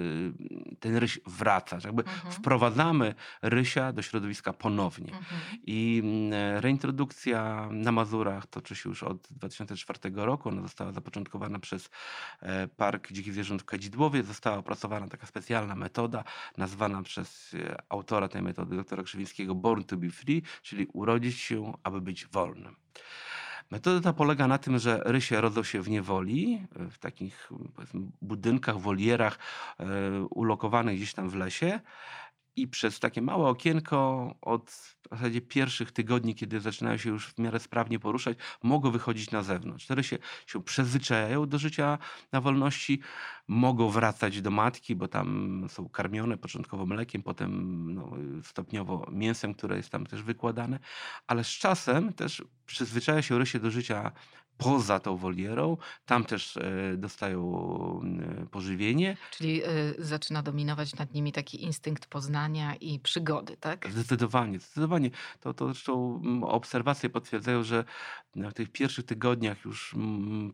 ten 0.80 0.96
ryś 0.96 1.20
wraca, 1.26 1.80
że 1.80 1.88
jakby 1.88 2.02
Mhm. 2.02 2.32
wprowadzamy 2.32 3.14
rysia 3.42 3.92
do 3.92 4.02
środowiska 4.02 4.52
ponownie. 4.52 5.12
I 5.66 6.02
mm, 6.04 6.60
reintrodukcja 6.60 7.68
na 7.72 7.92
Mazurach 7.92 8.46
toczy 8.46 8.76
się 8.76 8.88
już 8.88 9.02
od 9.02 9.28
2004 9.30 10.24
roku. 10.26 10.48
Ona 10.48 10.62
została 10.62 10.92
zapoczątkowana 10.92 11.58
przez 11.58 11.90
e, 12.40 12.68
Park 12.68 13.12
Dzikich 13.12 13.32
Zwierząt 13.32 13.62
w 13.62 13.64
Kadzidłowie. 13.64 14.22
Została 14.22 14.56
opracowana 14.58 15.08
taka 15.08 15.26
specjalna 15.26 15.74
metoda, 15.74 16.24
nazwana 16.56 17.02
przez 17.02 17.54
e, 17.54 17.76
autora 17.88 18.28
tej 18.28 18.42
metody, 18.42 18.76
doktora 18.76 19.02
Krzywińskiego, 19.02 19.54
Born 19.54 19.84
to 19.84 19.96
be 19.96 20.10
Free, 20.10 20.42
czyli 20.62 20.86
urodzić 20.92 21.38
się, 21.38 21.72
aby 21.82 22.00
być 22.00 22.26
wolnym. 22.26 22.76
Metoda 23.70 24.00
ta 24.00 24.12
polega 24.12 24.48
na 24.48 24.58
tym, 24.58 24.78
że 24.78 25.02
rysie 25.04 25.40
rodzą 25.40 25.62
się 25.62 25.82
w 25.82 25.88
niewoli, 25.90 26.66
w 26.90 26.98
takich 26.98 27.50
budynkach, 28.22 28.78
wolierach 28.78 29.38
e, 29.80 29.84
ulokowanych 30.30 30.96
gdzieś 30.96 31.14
tam 31.14 31.30
w 31.30 31.34
lesie 31.34 31.80
i 32.62 32.68
przez 32.68 33.00
takie 33.00 33.22
małe 33.22 33.48
okienko 33.48 34.34
od 34.40 34.70
w 35.10 35.16
zasadzie 35.16 35.40
pierwszych 35.40 35.92
tygodni, 35.92 36.34
kiedy 36.34 36.60
zaczynają 36.60 36.96
się 36.96 37.10
już 37.10 37.26
w 37.26 37.38
miarę 37.38 37.60
sprawnie 37.60 37.98
poruszać, 37.98 38.38
mogą 38.62 38.90
wychodzić 38.90 39.30
na 39.30 39.42
zewnątrz. 39.42 39.86
Te 39.86 39.94
rysie 39.94 40.18
się 40.46 40.62
przyzwyczajają 40.62 41.46
do 41.46 41.58
życia 41.58 41.98
na 42.32 42.40
wolności, 42.40 43.00
mogą 43.48 43.88
wracać 43.88 44.40
do 44.40 44.50
matki, 44.50 44.96
bo 44.96 45.08
tam 45.08 45.66
są 45.68 45.88
karmione 45.88 46.36
początkowo 46.36 46.86
mlekiem, 46.86 47.22
potem 47.22 47.94
no, 47.94 48.10
stopniowo 48.42 49.06
mięsem, 49.12 49.54
które 49.54 49.76
jest 49.76 49.90
tam 49.90 50.06
też 50.06 50.22
wykładane, 50.22 50.78
ale 51.26 51.44
z 51.44 51.48
czasem 51.48 52.12
też 52.12 52.44
przyzwyczaja 52.66 53.22
się 53.22 53.38
rysie 53.38 53.58
do 53.58 53.70
życia 53.70 54.12
poza 54.58 55.00
tą 55.00 55.16
wolierą. 55.16 55.76
Tam 56.06 56.24
też 56.24 56.56
e, 56.56 56.96
dostają 56.96 57.40
e, 58.42 58.46
pożywienie. 58.46 59.16
Czyli 59.30 59.62
e, 59.62 59.68
zaczyna 59.98 60.42
dominować 60.42 60.94
nad 60.96 61.14
nimi 61.14 61.32
taki 61.32 61.64
instynkt 61.64 62.06
poznania 62.06 62.74
i 62.74 62.98
przygody, 62.98 63.56
tak? 63.56 63.90
Zdecydowanie, 63.90 64.58
zdecydowanie. 64.58 65.10
To, 65.40 65.54
to 65.54 65.66
zresztą 65.66 66.20
mm, 66.24 66.44
obserwacje 66.44 67.10
potwierdzają, 67.10 67.62
że 67.62 67.84
w 68.36 68.52
tych 68.52 68.68
pierwszych 68.68 69.04
tygodniach 69.04 69.64
już 69.64 69.94
mm, 69.94 70.52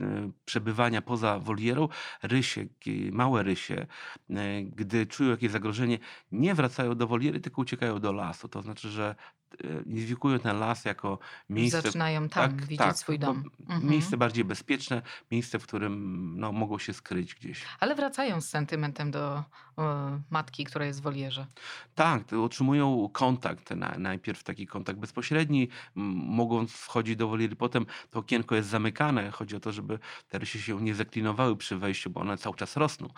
e, 0.00 0.30
przebywania 0.44 1.02
poza 1.02 1.38
wolierą, 1.38 1.88
rysie, 2.22 2.66
małe 3.12 3.42
rysie, 3.42 3.86
gdy 4.64 5.06
czują 5.06 5.30
jakieś 5.30 5.50
zagrożenie, 5.50 5.98
nie 6.32 6.54
wracają 6.54 6.94
do 6.94 7.06
woliery, 7.06 7.40
tylko 7.40 7.62
uciekają 7.62 7.98
do 7.98 8.12
lasu. 8.12 8.48
To 8.48 8.62
znaczy, 8.62 8.88
że 8.88 9.14
identyfikują 9.86 10.38
ten 10.38 10.58
las 10.58 10.84
jako 10.84 11.18
miejsce, 11.48 11.82
Zaczynają 11.82 12.28
tam 12.28 12.50
tak, 12.50 12.60
widzieć 12.60 12.78
tak, 12.78 12.96
swój 12.96 13.18
dom. 13.18 13.44
Mhm. 13.60 13.90
miejsce 13.90 14.16
bardziej 14.16 14.44
bezpieczne, 14.44 15.02
miejsce, 15.30 15.58
w 15.58 15.66
którym 15.66 16.34
no, 16.40 16.52
mogą 16.52 16.78
się 16.78 16.92
skryć 16.92 17.34
gdzieś. 17.34 17.64
Ale 17.80 17.94
wracają 17.94 18.40
z 18.40 18.48
sentymentem 18.48 19.10
do 19.10 19.44
matki, 20.30 20.64
która 20.64 20.84
jest 20.84 21.00
w 21.00 21.02
wolierze. 21.02 21.46
Tak, 21.94 22.32
otrzymują 22.32 23.08
kontakt, 23.12 23.70
na, 23.70 23.94
najpierw 23.98 24.42
taki 24.44 24.66
kontakt 24.66 24.98
bezpośredni, 24.98 25.68
mogą 25.94 26.66
wchodzić 26.66 27.16
do 27.16 27.28
woliery, 27.28 27.56
potem 27.56 27.86
to 28.10 28.18
okienko 28.18 28.54
jest 28.54 28.68
zamykane. 28.68 29.30
Chodzi 29.30 29.56
o 29.56 29.60
to, 29.60 29.72
żeby 29.72 29.98
te 30.28 30.38
rysie 30.38 30.58
się 30.58 30.82
nie 30.82 30.94
zaklinowały 30.94 31.56
przy 31.56 31.76
wejściu, 31.76 32.10
bo 32.10 32.20
one 32.20 32.38
cały 32.38 32.56
czas 32.56 32.76
rosną. 32.76 33.08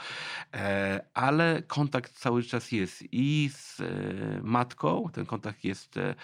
E, 0.54 1.04
ale 1.14 1.62
kontakt 1.66 2.12
cały 2.12 2.42
czas 2.42 2.72
jest 2.72 3.04
i 3.12 3.50
z 3.52 3.80
e, 3.80 3.84
matką, 4.42 5.10
ten 5.12 5.26
kontakt 5.26 5.64
jest 5.64 5.96
e, 5.96 6.14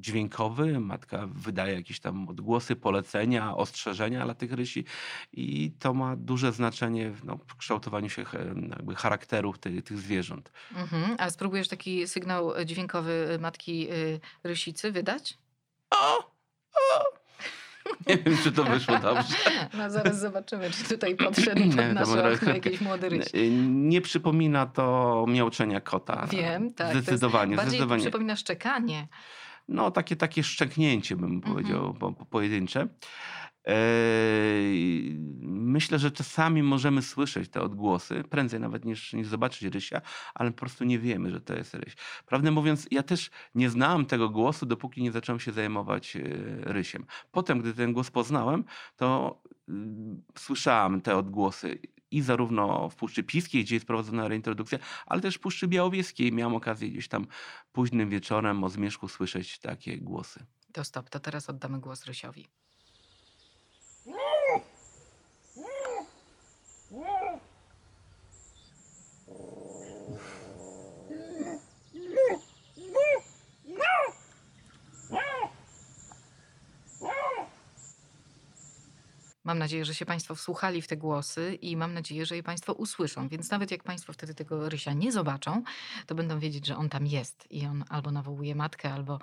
dźwiękowy, 0.00 0.80
matka 0.80 1.26
wydaje 1.26 1.74
jakieś 1.74 2.00
tam 2.00 2.28
odgłosy, 2.28 2.76
polecenia, 2.76 3.56
ostrzeżenia 3.56 4.24
dla 4.24 4.34
tych 4.34 4.52
rysi 4.52 4.84
i 5.32 5.72
to 5.78 5.94
ma 5.94 6.16
duże 6.16 6.52
znaczenie 6.52 7.10
w, 7.10 7.24
no, 7.24 7.38
w 7.46 7.56
kształtowaniu 7.56 8.08
się 8.08 8.22
e, 8.22 8.54
jakby 8.70 8.94
charakterów 8.94 9.58
tych, 9.58 9.84
tych 9.84 9.98
zwierząt. 9.98 10.52
Mhm. 10.74 11.16
A 11.18 11.30
spróbujesz 11.30 11.68
taki 11.68 12.08
sygnał 12.08 12.64
dźwiękowy 12.64 13.38
matki 13.40 13.92
y, 13.92 14.20
rysicy 14.44 14.92
wydać? 14.92 15.38
O! 15.90 16.35
Nie 18.08 18.16
wiem, 18.16 18.36
czy 18.42 18.52
to 18.52 18.64
wyszło 18.64 18.98
dobrze. 18.98 19.34
No 19.74 19.90
zaraz 19.90 20.20
zobaczymy, 20.20 20.70
czy 20.70 20.84
tutaj 20.84 21.16
podszedł 21.16 21.62
pod 21.76 21.94
nasze 21.94 22.32
okno 22.34 22.54
jakiś 22.54 22.80
młody 22.80 23.08
ryś. 23.08 23.24
Nie 23.68 24.00
przypomina 24.00 24.66
to 24.66 25.24
miauczenia 25.28 25.80
kota. 25.80 26.26
Wiem, 26.26 26.74
tak. 26.74 26.96
Zdecydowanie, 26.96 27.56
Bardziej 27.56 27.70
zdecydowanie. 27.70 28.02
przypomina 28.02 28.36
szczekanie. 28.36 29.08
No, 29.68 29.90
takie, 29.90 30.16
takie 30.16 30.42
szczęknięcie, 30.42 31.16
bym 31.16 31.32
Mhm. 31.34 31.54
powiedział, 31.54 31.94
po, 31.94 32.12
po, 32.12 32.24
pojedyncze. 32.24 32.88
Myślę, 35.42 35.98
że 35.98 36.10
czasami 36.10 36.62
możemy 36.62 37.02
słyszeć 37.02 37.48
te 37.48 37.60
odgłosy, 37.60 38.24
prędzej 38.30 38.60
nawet 38.60 38.84
niż, 38.84 39.12
niż 39.12 39.26
zobaczyć 39.26 39.62
rysia, 39.74 40.00
ale 40.34 40.50
po 40.50 40.56
prostu 40.56 40.84
nie 40.84 40.98
wiemy, 40.98 41.30
że 41.30 41.40
to 41.40 41.54
jest 41.54 41.74
ryś. 41.74 41.96
Prawdę 42.26 42.50
mówiąc, 42.50 42.86
ja 42.90 43.02
też 43.02 43.30
nie 43.54 43.70
znałem 43.70 44.06
tego 44.06 44.28
głosu, 44.28 44.66
dopóki 44.66 45.02
nie 45.02 45.12
zacząłem 45.12 45.40
się 45.40 45.52
zajmować 45.52 46.16
e, 46.16 46.20
rysiem. 46.60 47.06
Potem, 47.32 47.60
gdy 47.60 47.74
ten 47.74 47.92
głos 47.92 48.10
poznałem, 48.10 48.64
to 48.96 49.40
mm, 49.68 50.22
słyszałem 50.38 51.00
te 51.00 51.16
odgłosy 51.16 51.78
i 52.10 52.22
zarówno 52.22 52.88
w 52.88 52.96
Puszczy 52.96 53.22
Piskiej, 53.22 53.64
gdzie 53.64 53.76
jest 53.76 53.86
prowadzona 53.86 54.28
reintrodukcja, 54.28 54.78
ale 55.06 55.20
też 55.20 55.34
w 55.34 55.40
Puszczy 55.40 55.68
Białowieskiej. 55.68 56.32
Miałem 56.32 56.54
okazję 56.54 56.90
gdzieś 56.90 57.08
tam 57.08 57.26
późnym 57.72 58.10
wieczorem 58.10 58.64
o 58.64 58.68
zmierzchu 58.68 59.08
słyszeć 59.08 59.58
takie 59.58 59.98
głosy. 59.98 60.46
To 60.72 60.84
stop, 60.84 61.10
to 61.10 61.20
teraz 61.20 61.50
oddamy 61.50 61.80
głos 61.80 62.04
rysiowi. 62.04 62.46
Mam 79.46 79.58
nadzieję, 79.58 79.84
że 79.84 79.94
się 79.94 80.06
Państwo 80.06 80.34
wsłuchali 80.34 80.82
w 80.82 80.86
te 80.86 80.96
głosy 80.96 81.58
i 81.62 81.76
mam 81.76 81.94
nadzieję, 81.94 82.26
że 82.26 82.36
je 82.36 82.42
Państwo 82.42 82.72
usłyszą. 82.72 83.28
Więc 83.28 83.50
nawet 83.50 83.70
jak 83.70 83.82
Państwo 83.82 84.12
wtedy 84.12 84.34
tego 84.34 84.68
rysia 84.68 84.92
nie 84.92 85.12
zobaczą, 85.12 85.62
to 86.06 86.14
będą 86.14 86.38
wiedzieć, 86.38 86.66
że 86.66 86.76
on 86.76 86.88
tam 86.88 87.06
jest 87.06 87.46
i 87.50 87.66
on 87.66 87.84
albo 87.88 88.10
nawołuje 88.10 88.54
matkę, 88.54 88.92
albo 88.92 89.18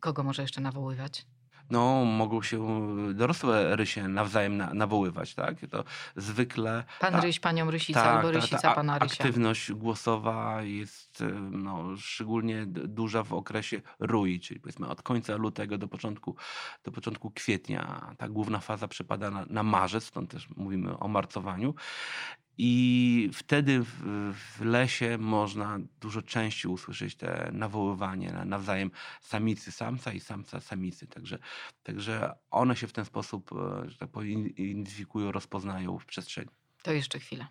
kogo 0.00 0.22
może 0.22 0.42
jeszcze 0.42 0.60
nawoływać. 0.60 1.26
No, 1.70 2.04
mogą 2.04 2.42
się 2.42 2.66
dorosłe 3.14 3.76
rysie 3.76 4.08
nawzajem 4.08 4.56
na, 4.56 4.74
nawoływać, 4.74 5.34
tak? 5.34 5.56
To 5.70 5.84
zwykle 6.16 6.84
Pan 7.00 7.12
ta, 7.12 7.20
ryś, 7.20 7.40
panią 7.40 7.70
rysica 7.70 8.02
tak, 8.02 8.16
albo 8.16 8.28
ta, 8.28 8.34
rysica 8.34 8.58
ta 8.58 8.72
a- 8.72 8.74
pana 8.74 8.98
rysia. 8.98 9.24
aktywność 9.24 9.72
głosowa 9.72 10.62
jest 10.62 11.20
e, 11.22 11.30
no, 11.50 11.96
szczególnie 11.96 12.66
duża 12.66 13.22
w 13.22 13.32
okresie 13.32 13.82
rui, 14.00 14.40
czyli 14.40 14.60
powiedzmy 14.60 14.88
od 14.88 15.02
końca 15.02 15.36
lutego 15.36 15.78
do 15.78 15.88
początku, 15.88 16.36
do 16.84 16.92
początku 16.92 17.30
kwietnia. 17.30 18.14
Ta 18.18 18.28
główna 18.28 18.58
faza 18.58 18.88
przypada 18.88 19.30
na, 19.30 19.44
na 19.50 19.62
marzec, 19.62 20.04
stąd 20.04 20.30
też 20.30 20.48
mówimy 20.56 20.98
o 20.98 21.08
marcowaniu. 21.08 21.74
I 22.62 23.30
wtedy 23.32 23.80
w, 23.82 24.60
lesie 24.60 25.18
można 25.18 25.78
dużo 26.00 26.22
częściej 26.22 26.72
usłyszeć 26.72 27.16
te 27.16 27.50
nawoływanie 27.52 28.32
na, 28.32 28.44
nawzajem 28.44 28.90
samicy 29.20 29.72
samca 29.72 30.12
i 30.12 30.20
samca 30.20 30.60
samicy. 30.60 31.06
Także, 31.06 31.38
także 31.82 32.32
one 32.50 32.76
się 32.76 32.86
w 32.86 32.92
ten 32.92 33.04
sposób, 33.04 33.50
e, 33.52 33.90
że 33.90 33.98
tak 33.98 34.10
powiem, 34.10 34.48
identyfikują, 34.48 35.32
rozpoznają 35.32 35.98
w 35.98 36.06
przestrzeni. 36.06 36.50
To 36.82 36.92
jeszcze 36.92 37.18
chwilę. 37.18 37.46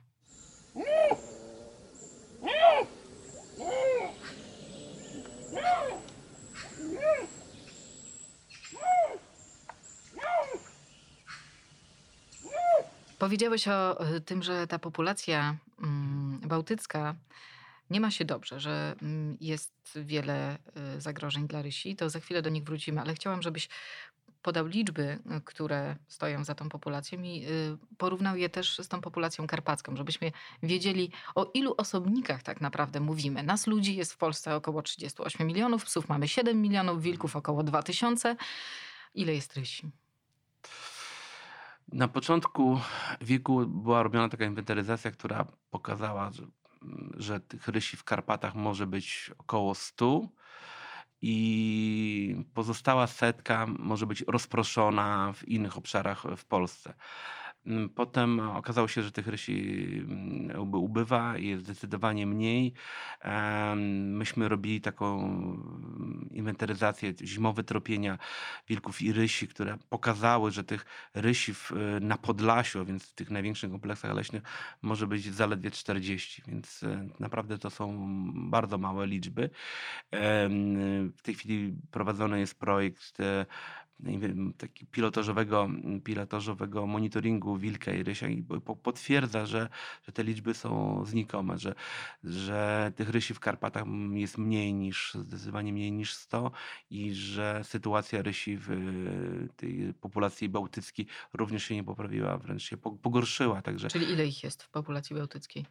Powiedziałeś 13.19 13.67
o 13.67 14.07
y, 14.15 14.21
tym, 14.21 14.43
że 14.43 14.67
ta 14.67 14.79
populacja 14.79 15.57
mm, 15.81 16.39
bałtycka 16.39 17.15
nie 17.89 18.01
ma 18.01 18.11
się 18.11 18.25
dobrze, 18.25 18.59
że 18.59 18.95
mm, 19.01 19.37
jest 19.41 19.73
wiele 19.95 20.57
y, 20.97 21.01
zagrożeń 21.01 21.47
dla 21.47 21.61
rysi. 21.61 21.95
To 21.95 22.09
za 22.09 22.19
chwilę 22.19 22.41
do 22.41 22.49
nich 22.49 22.63
wrócimy, 22.63 23.01
ale 23.01 23.13
chciałam, 23.13 23.41
żebyś 23.41 23.69
podał 24.41 24.65
liczby, 24.65 25.19
y, 25.37 25.41
które 25.45 25.95
stoją 26.07 26.43
za 26.43 26.55
tą 26.55 26.69
populacją 26.69 27.23
i 27.23 27.45
porównał 27.97 28.37
je 28.37 28.49
też 28.49 28.77
z 28.77 28.87
tą 28.87 29.01
populacją 29.01 29.47
karpacką, 29.47 29.95
żebyśmy 29.95 30.31
wiedzieli, 30.63 31.11
o 31.35 31.51
ilu 31.53 31.73
osobnikach 31.77 32.43
tak 32.43 32.61
naprawdę 32.61 32.99
mówimy. 32.99 33.43
Nas 33.43 33.67
ludzi 33.67 33.95
jest 33.95 34.13
w 34.13 34.17
Polsce 34.17 34.55
około 34.55 34.81
38 34.81 35.47
milionów, 35.47 35.85
psów 35.85 36.09
mamy 36.09 36.27
7 36.27 36.61
milionów, 36.61 37.01
wilków 37.01 37.35
około 37.35 37.63
2000. 37.63 38.35
Ile 39.13 39.35
jest 39.35 39.53
rysi? 39.53 39.91
Na 41.93 42.07
początku 42.07 42.79
wieku 43.21 43.65
była 43.67 44.03
robiona 44.03 44.29
taka 44.29 44.45
inwentaryzacja, 44.45 45.11
która 45.11 45.45
pokazała, 45.69 46.31
że, 46.31 46.43
że 47.17 47.39
tych 47.39 47.67
rysi 47.67 47.97
w 47.97 48.03
Karpatach 48.03 48.55
może 48.55 48.87
być 48.87 49.31
około 49.37 49.75
100 49.75 50.21
i 51.21 52.45
pozostała 52.53 53.07
setka 53.07 53.65
może 53.79 54.05
być 54.05 54.23
rozproszona 54.27 55.33
w 55.33 55.47
innych 55.47 55.77
obszarach 55.77 56.23
w 56.37 56.45
Polsce. 56.45 56.93
Mm, 57.65 57.89
Potem 57.89 58.39
okazało 58.39 58.87
się, 58.87 59.01
że 59.03 59.11
tych 59.11 59.27
rysi 59.27 59.53
mm, 60.07 60.61
uby- 60.61 60.77
ubywa 60.77 61.37
i 61.37 61.47
jest 61.47 61.63
zdecydowanie 61.63 62.25
mniej. 62.27 62.73
Myśmy 63.95 64.49
robili 64.49 64.81
taką 64.81 65.19
mm, 65.23 66.29
inwentaryzację, 66.31 67.13
zimowe 67.23 67.63
tropienia 67.63 68.17
wilków 68.67 69.01
i 69.01 69.13
rysi, 69.13 69.47
które 69.47 69.77
pokazały, 69.89 70.51
że 70.51 70.63
tych 70.63 70.85
rysi 71.13 71.53
w, 71.53 71.71
na 72.01 72.17
Podlasiu, 72.17 72.79
a 72.81 72.85
więc 72.85 73.03
w 73.11 73.13
tych 73.13 73.29
największych 73.31 73.71
kompleksach 73.71 74.15
leśnych, 74.15 74.43
może 74.81 75.07
być 75.07 75.33
zaledwie 75.33 75.71
40, 75.71 76.41
więc 76.47 76.83
e, 76.83 77.09
naprawdę 77.19 77.57
to 77.57 77.69
są 77.69 77.97
bardzo 78.49 78.77
małe 78.77 79.07
liczby. 79.07 79.49
W 81.17 81.21
tej 81.23 81.35
chwili 81.35 81.75
prowadzony 81.91 82.39
jest 82.39 82.59
projekt 82.59 83.19
e, 83.19 83.45
wiem, 83.99 84.53
taki 84.57 84.85
pilotażowego, 84.85 85.69
pilotażowego 86.03 86.87
monitoringu 86.87 87.57
wilka 87.57 87.91
i 87.93 88.03
rysia 88.03 88.27
i 88.27 88.43
po- 88.43 88.75
potwierdza, 88.75 89.45
że, 89.45 89.69
że 90.05 90.11
te 90.11 90.23
liczby 90.23 90.53
są 90.53 91.03
znikome, 91.05 91.57
że, 91.57 91.75
że 92.23 92.91
tych 92.95 93.09
rysi 93.09 93.33
w 93.33 93.39
Karpatach 93.39 93.83
jest 94.11 94.37
mniej 94.37 94.73
niż, 94.73 95.13
zdecydowanie 95.13 95.73
mniej 95.73 95.91
niż 95.91 96.13
100 96.13 96.51
i 96.89 97.13
że 97.13 97.61
sytuacja 97.63 98.21
rysi 98.21 98.57
w 98.59 98.69
tej 99.55 99.93
populacji 99.93 100.49
bałtyckiej 100.49 101.05
również 101.33 101.63
się 101.63 101.75
nie 101.75 101.83
poprawiła, 101.83 102.37
wręcz 102.37 102.63
się 102.63 102.77
po- 102.77 102.91
pogorszyła. 102.91 103.61
Także 103.61 103.87
Czyli 103.87 104.11
ile 104.11 104.27
ich 104.27 104.43
jest 104.43 104.63
w 104.63 104.69
populacji 104.69 105.15
bałtyckiej? 105.15 105.65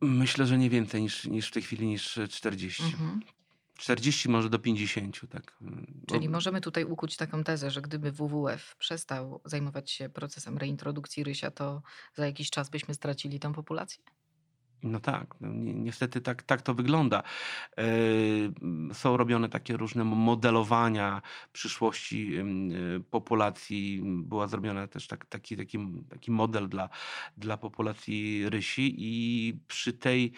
myślę, 0.00 0.46
że 0.46 0.58
nie 0.58 0.70
więcej 0.70 1.02
niż, 1.02 1.24
niż 1.24 1.48
w 1.48 1.52
tej 1.52 1.62
chwili 1.62 1.86
niż 1.86 2.18
40. 2.30 2.82
Mhm. 2.82 3.20
40 3.76 4.28
może 4.28 4.50
do 4.50 4.58
50, 4.58 5.20
tak. 5.30 5.58
Czyli 6.06 6.28
możemy 6.28 6.60
tutaj 6.60 6.84
ukuć 6.84 7.16
taką 7.16 7.44
tezę, 7.44 7.70
że 7.70 7.82
gdyby 7.82 8.12
WWF 8.12 8.76
przestał 8.76 9.40
zajmować 9.44 9.90
się 9.90 10.08
procesem 10.08 10.58
reintrodukcji 10.58 11.24
rysia, 11.24 11.50
to 11.50 11.82
za 12.14 12.26
jakiś 12.26 12.50
czas 12.50 12.70
byśmy 12.70 12.94
stracili 12.94 13.40
tę 13.40 13.52
populację? 13.52 14.04
No 14.86 15.00
tak, 15.00 15.34
no 15.40 15.48
ni 15.52 15.74
niestety 15.74 16.20
tak 16.20 16.42
tak 16.42 16.62
to 16.62 16.74
wygląda. 16.74 17.22
Yy, 17.76 18.94
są 18.94 19.16
robione 19.16 19.48
takie 19.48 19.76
różne 19.76 20.04
modelowania 20.04 21.22
przyszłości, 21.52 22.38
y, 22.38 23.00
populacji. 23.10 24.02
Była 24.04 24.48
zrobiona 24.48 24.86
też 24.86 25.06
tak 25.06 25.24
taki 25.24 25.56
taki 25.56 25.78
taki 26.08 26.30
model 26.30 26.68
dla 26.68 26.88
dla 27.36 27.56
populacji 27.56 28.50
rysi 28.50 28.94
i 28.98 29.54
przy 29.68 29.92
tej, 29.92 30.32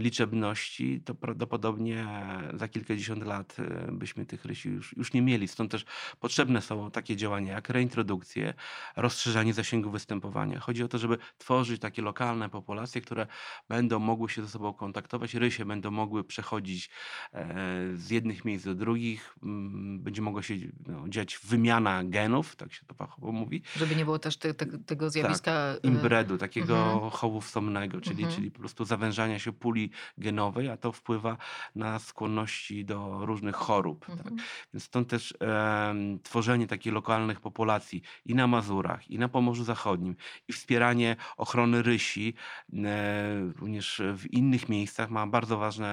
liczebności 0.00 1.00
to 1.04 1.14
prawdopodobnie 1.14 2.06
za 2.54 2.68
kilkadziesiąt 2.68 3.24
lat, 3.24 3.56
y, 3.88 3.92
byśmy 3.92 4.26
tych 4.26 4.44
rysi 4.44 4.68
już 4.68 4.96
już 4.96 5.12
nie 5.12 5.22
mieli. 5.22 5.48
Stąd 5.48 5.70
też 5.70 5.84
potrzebne 6.20 6.62
są 6.62 6.90
takie 6.90 7.16
działania 7.16 7.52
jak 7.52 7.68
reintrodukcje, 7.70 8.54
rozszerzanie 8.96 9.54
zasięgu 9.54 9.90
występowania. 9.90 10.60
Chodzi 10.60 10.82
o 10.82 10.88
to, 10.88 10.98
żeby 10.98 11.18
tworzyć 11.38 11.80
takie 11.80 12.02
lokalne 12.02 12.48
populacje, 12.48 13.00
które 13.00 13.26
będą 13.68 13.98
mogły 13.98 14.28
się 14.28 14.42
ze 14.42 14.48
sobą 14.48 14.72
kontaktować. 14.72 15.34
Rysie 15.34 15.64
będą 15.64 15.90
mogły 15.90 16.24
przechodzić 16.24 16.90
e, 17.32 17.46
z 17.94 18.10
jednych 18.10 18.44
miejsc 18.44 18.64
do 18.64 18.74
drugich. 18.74 19.36
Mm, 19.42 20.00
Będzie 20.00 20.22
mogła 20.22 20.42
się 20.42 20.54
no, 20.86 21.08
dziać 21.08 21.38
wymiana 21.44 22.04
genów, 22.04 22.56
tak 22.56 22.72
się 22.72 22.86
to 22.86 22.94
fachowo 22.94 23.32
mówi. 23.32 23.62
Żeby 23.76 23.96
nie 23.96 24.04
było 24.04 24.18
też 24.18 24.36
te, 24.36 24.54
te, 24.54 24.66
tego 24.78 25.10
zjawiska. 25.10 25.74
y, 25.74 25.86
Inbredu, 25.86 26.38
takiego 26.38 26.92
mhm. 26.92 27.10
chowu 27.10 27.40
wsomnego, 27.40 28.00
czyli, 28.00 28.22
Mhm. 28.22 28.36
czyli 28.36 28.50
po 28.50 28.58
prostu 28.58 28.84
zawężania 28.84 29.38
się 29.38 29.52
puli 29.52 29.90
genowej, 30.18 30.68
a 30.68 30.76
to 30.76 30.92
wpływa 30.92 31.36
na 31.74 31.98
skłonności 31.98 32.84
do 32.84 33.26
różnych 33.26 33.56
chorób. 33.56 34.06
Tak? 34.06 34.16
Mhm. 34.18 34.36
Więc 34.74 34.84
stąd 34.84 35.08
też 35.08 35.34
em, 35.40 36.18
tworzenie 36.22 36.66
takich 36.66 36.92
lokalnych 36.92 37.40
populacji 37.40 38.02
i 38.26 38.34
na 38.34 38.46
Mazurach, 38.46 39.10
i 39.10 39.18
na 39.18 39.28
Pomorzu 39.28 39.64
Zachodnim, 39.64 40.16
i 40.48 40.52
wspieranie 40.52 41.16
ochrony 41.36 41.82
rysi 41.82 42.34
e, 42.74 43.39
również 43.58 44.02
w 44.16 44.32
innych 44.32 44.68
miejscach 44.68 45.10
ma 45.10 45.26
bardzo 45.26 45.58
ważne, 45.58 45.86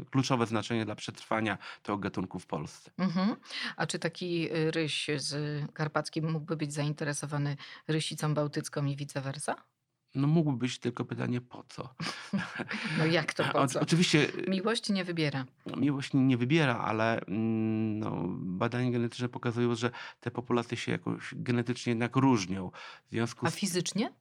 e, 0.00 0.04
kluczowe 0.10 0.46
znaczenie 0.46 0.84
dla 0.84 0.94
przetrwania 0.94 1.58
tego 1.82 1.98
gatunku 1.98 2.38
w 2.38 2.46
Polsce. 2.46 2.90
Mhm. 2.98 3.36
A 3.76 3.86
czy 3.86 3.98
taki 3.98 4.52
y, 4.52 4.70
ryś 4.70 5.10
z 5.16 5.62
karpackim 5.72 6.30
mógłby 6.30 6.56
być 6.56 6.72
zainteresowany 6.72 7.56
rysicą 7.88 8.34
bałtycką 8.34 8.84
i 8.84 8.96
vice 8.96 9.20
versa? 9.20 9.54
No 10.14 10.26
mógłby 10.26 10.58
być 10.58 10.78
tylko 10.78 11.04
pytanie 11.04 11.40
po 11.40 11.64
co. 11.68 11.94
No 12.98 13.06
jak 13.06 13.34
to 13.34 13.44
po 13.52 13.66
co? 13.66 13.80
Oczywiście 13.80 14.26
Miłość 14.48 14.88
nie 14.90 15.04
wybiera. 15.04 15.44
miłość 15.76 16.10
nie 16.14 16.36
wybiera, 16.36 16.78
ale 16.78 17.20
mm, 17.20 17.98
no, 17.98 18.24
badania 18.38 18.90
genetyczne 18.90 19.28
pokazują, 19.28 19.74
że 19.74 19.90
te 20.20 20.30
populacje 20.30 20.76
się 20.76 20.92
jakoś 20.92 21.34
genetycznie 21.36 21.90
jednak 21.90 22.16
różnią. 22.16 22.70
W 23.06 23.10
związku 23.10 23.46
A 23.46 23.50
z 23.50 23.56
fizycznie? 23.56 24.12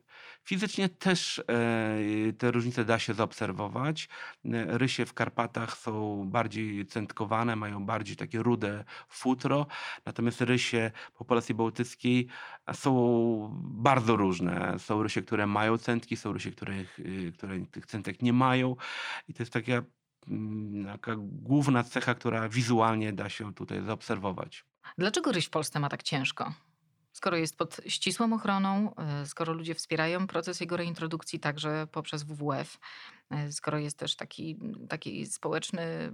Fizycznie 0.46 0.90
też 0.90 1.40
e, 1.40 2.34
te 2.34 2.52
różnice 2.52 2.86
da 2.86 3.00
się 3.00 3.14
zaobserwować. 3.14 4.10
E, 4.46 4.78
Rysie 4.78 5.06
w 5.06 5.14
Karpatach 5.14 5.78
są 5.78 6.24
bardziej 6.30 6.86
centkowane, 6.86 7.56
mają 7.56 7.86
bardziej 7.86 8.16
takie 8.16 8.44
rude 8.44 8.84
futro, 9.10 9.68
natomiast 10.06 10.42
rysie 10.42 10.92
populacji 11.14 11.56
bałtyckiej 11.56 12.28
są 12.74 13.50
bardzo 13.64 14.16
różne. 14.16 14.80
Są 14.80 15.04
rysie, 15.04 15.22
które 15.22 15.48
mają 15.48 15.78
centki, 15.78 16.18
są 16.18 16.34
rysie, 16.34 16.52
których, 16.52 17.00
które 17.38 17.60
tych 17.66 17.86
centek 17.86 18.22
nie 18.22 18.34
mają 18.34 18.76
i 19.28 19.34
to 19.34 19.44
jest 19.44 19.54
taka, 19.54 19.84
mm, 20.28 20.86
taka 20.86 21.16
główna 21.18 21.84
cecha, 21.84 22.16
która 22.16 22.50
wizualnie 22.50 23.14
da 23.14 23.30
się 23.30 23.54
tutaj 23.54 23.82
zaobserwować. 23.84 24.66
Dlaczego 24.98 25.32
ryś 25.32 25.46
w 25.46 25.50
Polsce 25.50 25.80
ma 25.80 25.90
tak 25.90 26.04
ciężko? 26.04 26.54
Skoro 27.16 27.38
jest 27.38 27.58
pod 27.58 27.82
ścisłą 27.88 28.34
ochroną, 28.34 28.96
y, 29.24 29.28
skoro 29.28 29.54
ludzie 29.54 29.76
wspierają 29.76 30.28
proces 30.28 30.60
jego 30.60 30.78
reintrodukcji 30.78 31.40
także 31.40 31.88
poprzez 31.92 32.24
WWF, 32.24 32.80
y, 33.48 33.52
skoro 33.52 33.78
jest 33.78 34.00
też 34.00 34.16
taki, 34.16 34.60
taki 34.90 35.26
społeczny, 35.26 36.12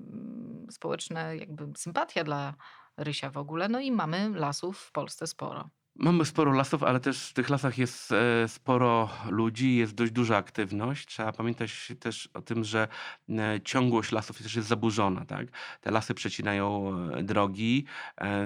społeczna 0.72 1.34
jakby 1.34 1.68
sympatia 1.78 2.24
dla 2.24 2.54
rysia 2.98 3.30
w 3.30 3.38
ogóle, 3.38 3.70
no 3.70 3.80
i 3.80 3.92
mamy 3.92 4.30
lasów 4.30 4.80
w 4.80 4.92
Polsce 4.92 5.28
sporo. 5.28 5.70
Mamy 5.96 6.26
sporo 6.26 6.52
lasów, 6.52 6.84
ale 6.84 7.00
też 7.00 7.30
w 7.30 7.34
tych 7.34 7.50
lasach 7.50 7.78
jest 7.78 8.12
e, 8.12 8.48
sporo 8.48 9.10
ludzi, 9.30 9.76
jest 9.76 9.94
dość 9.94 10.12
duża 10.12 10.38
aktywność. 10.38 11.08
Trzeba 11.08 11.32
pamiętać 11.32 11.94
też 12.00 12.30
o 12.34 12.42
tym, 12.42 12.64
że 12.64 12.88
e, 13.30 13.60
ciągłość 13.64 14.12
lasów 14.12 14.38
też 14.38 14.56
jest 14.56 14.68
zaburzona. 14.68 15.26
Tak? 15.26 15.48
Te 15.82 15.92
lasy 15.92 16.14
przecinają 16.14 16.94
e, 17.14 17.24
drogi, 17.24 17.86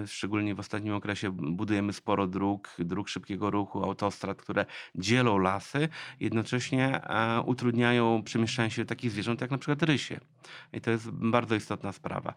szczególnie 0.07 0.55
w 0.55 0.59
ostatnim 0.59 0.93
okresie 0.93 1.31
budujemy 1.31 1.93
sporo 1.93 2.27
dróg, 2.27 2.75
dróg 2.79 3.09
szybkiego 3.09 3.51
ruchu, 3.51 3.83
autostrad, 3.83 4.41
które 4.41 4.65
dzielą 4.95 5.37
lasy, 5.37 5.89
jednocześnie 6.19 7.01
utrudniają 7.45 8.23
przemieszczanie 8.23 8.71
się 8.71 8.85
takich 8.85 9.11
zwierząt 9.11 9.41
jak 9.41 9.51
na 9.51 9.57
przykład 9.57 9.83
rysie. 9.83 10.19
I 10.73 10.81
to 10.81 10.91
jest 10.91 11.11
bardzo 11.11 11.55
istotna 11.55 11.91
sprawa. 11.91 12.33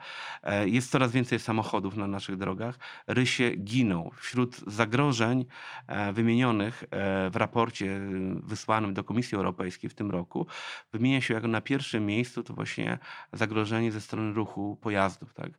Jest 0.64 0.90
coraz 0.90 1.12
więcej 1.12 1.38
samochodów 1.38 1.96
na 1.96 2.06
naszych 2.06 2.36
drogach. 2.36 2.78
Rysie 3.06 3.50
giną 3.56 4.10
wśród 4.20 4.56
zagrożeń 4.66 4.97
zagrożeń 4.98 5.44
e, 5.86 6.12
wymienionych 6.12 6.84
e, 6.90 7.30
w 7.30 7.36
raporcie 7.36 8.00
wysłanym 8.42 8.94
do 8.94 9.04
Komisji 9.04 9.36
Europejskiej 9.36 9.90
w 9.90 9.94
tym 9.94 10.10
roku 10.10 10.46
wymienia 10.92 11.20
się 11.20 11.34
jako 11.34 11.48
na 11.48 11.60
pierwszym 11.60 12.06
miejscu 12.06 12.42
to 12.42 12.54
właśnie 12.54 12.98
zagrożenie 13.32 13.92
ze 13.92 14.00
strony 14.00 14.32
ruchu 14.32 14.76
pojazdów. 14.80 15.34
Tak? 15.34 15.50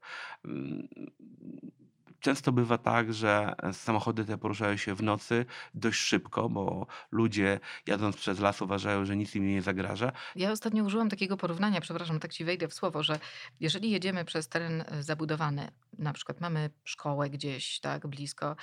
Często 2.20 2.52
bywa 2.52 2.78
tak, 2.78 3.14
że 3.14 3.56
samochody 3.74 4.26
te 4.26 4.38
poruszają 4.38 4.78
się 4.78 4.96
w 4.96 5.04
nocy 5.04 5.46
dość 5.74 6.00
szybko, 6.00 6.50
bo 6.50 6.88
ludzie 7.12 7.60
jadąc 7.88 8.16
przez 8.16 8.40
las 8.40 8.62
uważają, 8.62 9.06
że 9.06 9.16
nic 9.16 9.36
im 9.36 9.48
nie 9.48 9.62
zagraża. 9.62 10.12
Ja 10.36 10.52
ostatnio 10.52 10.84
użyłam 10.84 11.10
takiego 11.10 11.38
porównania, 11.38 11.82
przepraszam, 11.82 12.20
tak 12.20 12.34
ci 12.34 12.46
wejdę 12.46 12.68
w 12.68 12.74
słowo, 12.74 13.04
że 13.04 13.20
jeżeli 13.60 13.92
jedziemy 13.92 14.26
przez 14.26 14.48
teren 14.48 14.82
e, 14.88 15.04
zabudowany, 15.04 15.72
na 15.98 16.14
przykład 16.14 16.42
mamy 16.42 16.70
szkołę 16.84 17.30
gdzieś 17.30 17.80
tak 17.80 18.08
blisko, 18.08 18.56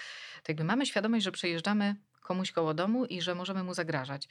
to 0.43 0.53
jakby 0.53 0.65
mamy 0.65 0.87
świadomość, 0.87 1.25
że 1.25 1.33
przejeżdżamy 1.33 1.97
komuś 2.21 2.53
koło 2.53 2.75
domu 2.75 3.05
i 3.05 3.23
że 3.23 3.35
możemy 3.35 3.65
mu 3.65 3.75
zagrażać 3.75 4.29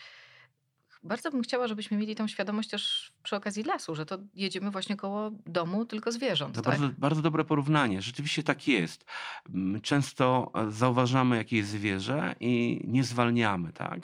bardzo 1.05 1.31
bym 1.31 1.41
chciała, 1.41 1.67
żebyśmy 1.67 1.97
mieli 1.97 2.15
tą 2.15 2.27
świadomość 2.27 2.69
też 2.69 3.11
przy 3.23 3.35
okazji 3.35 3.63
lasu, 3.63 3.95
że 3.95 4.05
to 4.05 4.17
jedziemy 4.33 4.71
właśnie 4.71 4.95
koło 4.95 5.31
domu 5.45 5.85
tylko 5.85 6.11
zwierząt. 6.11 6.55
To 6.55 6.61
tak? 6.61 6.79
bardzo, 6.79 6.95
bardzo 6.97 7.21
dobre 7.21 7.45
porównanie. 7.45 8.01
Rzeczywiście 8.01 8.43
tak 8.43 8.67
jest. 8.67 9.05
Często 9.81 10.51
zauważamy 10.69 11.37
jakieś 11.37 11.65
zwierzę 11.65 12.35
i 12.39 12.81
nie 12.87 13.03
zwalniamy, 13.03 13.73
tak? 13.73 13.99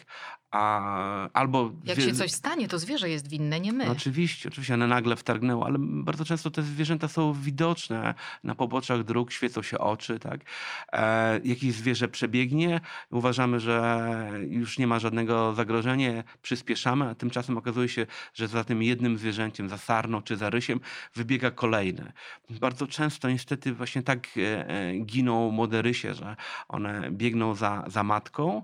A, 0.51 1.29
albo 1.33 1.71
Jak 1.83 2.01
się 2.01 2.13
coś 2.13 2.31
stanie, 2.31 2.67
to 2.67 2.79
zwierzę 2.79 3.09
jest 3.09 3.27
winne, 3.27 3.59
nie 3.59 3.73
my. 3.73 3.85
No 3.85 3.91
oczywiście, 3.91 4.49
oczywiście, 4.49 4.73
one 4.73 4.87
nagle 4.87 5.15
wtargnęło, 5.15 5.65
ale 5.65 5.77
bardzo 5.79 6.25
często 6.25 6.51
te 6.51 6.63
zwierzęta 6.63 7.07
są 7.07 7.33
widoczne 7.33 8.13
na 8.43 8.55
poboczach 8.55 9.03
dróg, 9.03 9.31
świecą 9.31 9.61
się 9.61 9.77
oczy, 9.77 10.19
tak? 10.19 10.41
E, 10.93 11.39
jakieś 11.43 11.73
zwierzę 11.73 12.07
przebiegnie, 12.07 12.81
uważamy, 13.11 13.59
że 13.59 14.07
już 14.49 14.77
nie 14.77 14.87
ma 14.87 14.99
żadnego 14.99 15.53
zagrożenia, 15.53 16.23
przyspieszamy, 16.41 17.09
a 17.09 17.15
tymczasem 17.15 17.57
okazuje 17.57 17.89
się, 17.89 18.05
że 18.33 18.47
za 18.47 18.63
tym 18.63 18.83
jednym 18.83 19.17
zwierzęciem, 19.17 19.69
za 19.69 19.77
sarną 19.77 20.21
czy 20.21 20.37
za 20.37 20.49
rysiem, 20.49 20.79
wybiega 21.15 21.51
kolejne. 21.51 22.13
Bardzo 22.49 22.87
często 22.87 23.29
niestety 23.29 23.73
właśnie 23.73 24.03
tak 24.03 24.27
e, 24.37 24.69
e 24.69 24.97
giną 24.99 25.51
młode 25.51 25.81
rysie, 25.81 26.13
że 26.13 26.35
one 26.67 27.11
biegną 27.11 27.55
za, 27.55 27.83
za 27.87 28.03
matką, 28.03 28.63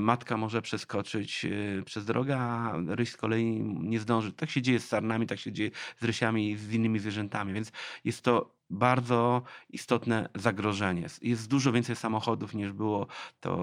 matka 0.00 0.36
może 0.36 0.62
przeskoczyć 0.62 1.44
y, 1.44 1.82
przez 1.86 2.04
drogę, 2.04 2.38
a 2.38 2.72
ryś 2.86 3.10
z 3.10 3.16
kolei 3.16 3.60
nie 3.62 4.00
zdąży. 4.00 4.32
Tak 4.32 4.50
się 4.50 4.62
dzieje 4.62 4.80
z 4.80 4.88
sarnami, 4.88 5.26
tak 5.26 5.38
się 5.38 5.52
dzieje 5.52 5.70
z 6.00 6.04
rysiami 6.04 6.56
z 6.56 6.72
innymi 6.72 6.98
zwierzętami, 6.98 7.52
więc 7.52 7.72
jest 8.04 8.22
to 8.22 8.57
bardzo 8.70 9.42
istotne 9.70 10.28
zagrożenie. 10.34 11.06
Jest 11.22 11.48
dużo 11.48 11.72
więcej 11.72 11.96
samochodów 11.96 12.54
niż 12.54 12.72
było 12.72 13.06
to 13.40 13.56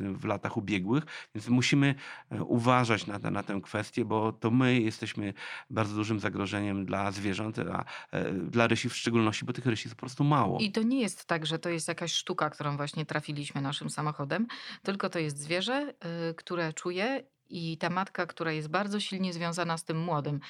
w 0.00 0.24
latach 0.24 0.56
ubiegłych, 0.56 1.04
więc 1.34 1.48
musimy 1.48 1.94
e, 2.30 2.42
uważać 2.42 3.06
na, 3.06 3.18
na 3.18 3.42
tę 3.42 3.60
kwestię, 3.62 4.04
bo 4.04 4.32
to 4.32 4.50
my 4.50 4.80
jesteśmy 4.80 5.34
bardzo 5.70 5.94
dużym 5.94 6.20
zagrożeniem 6.20 6.86
dla 6.86 7.12
zwierząt, 7.12 7.58
a 7.58 7.84
e, 8.10 8.32
dla 8.32 8.66
rysi 8.66 8.88
w 8.88 8.96
szczególności, 8.96 9.44
bo 9.44 9.52
tych 9.52 9.66
rysi 9.66 9.88
jest 9.88 9.96
po 9.96 10.00
prostu 10.00 10.24
mało. 10.24 10.58
I 10.58 10.72
to 10.72 10.82
nie 10.82 11.00
jest 11.00 11.24
tak, 11.24 11.46
że 11.46 11.58
to 11.58 11.68
jest 11.68 11.88
jakaś 11.88 12.12
sztuka, 12.12 12.50
którą 12.50 12.76
właśnie 12.76 13.06
trafiliśmy 13.06 13.60
naszym 13.60 13.90
samochodem, 13.90 14.46
tylko 14.82 15.10
to 15.10 15.18
jest 15.18 15.38
zwierzę, 15.38 15.94
y, 16.30 16.34
które 16.34 16.72
czuje 16.72 17.24
i 17.48 17.78
ta 17.78 17.90
matka, 17.90 18.26
która 18.26 18.52
jest 18.52 18.68
bardzo 18.68 19.00
silnie 19.00 19.32
związana 19.32 19.78
z 19.78 19.84
tym 19.84 19.98
młodym. 19.98 20.40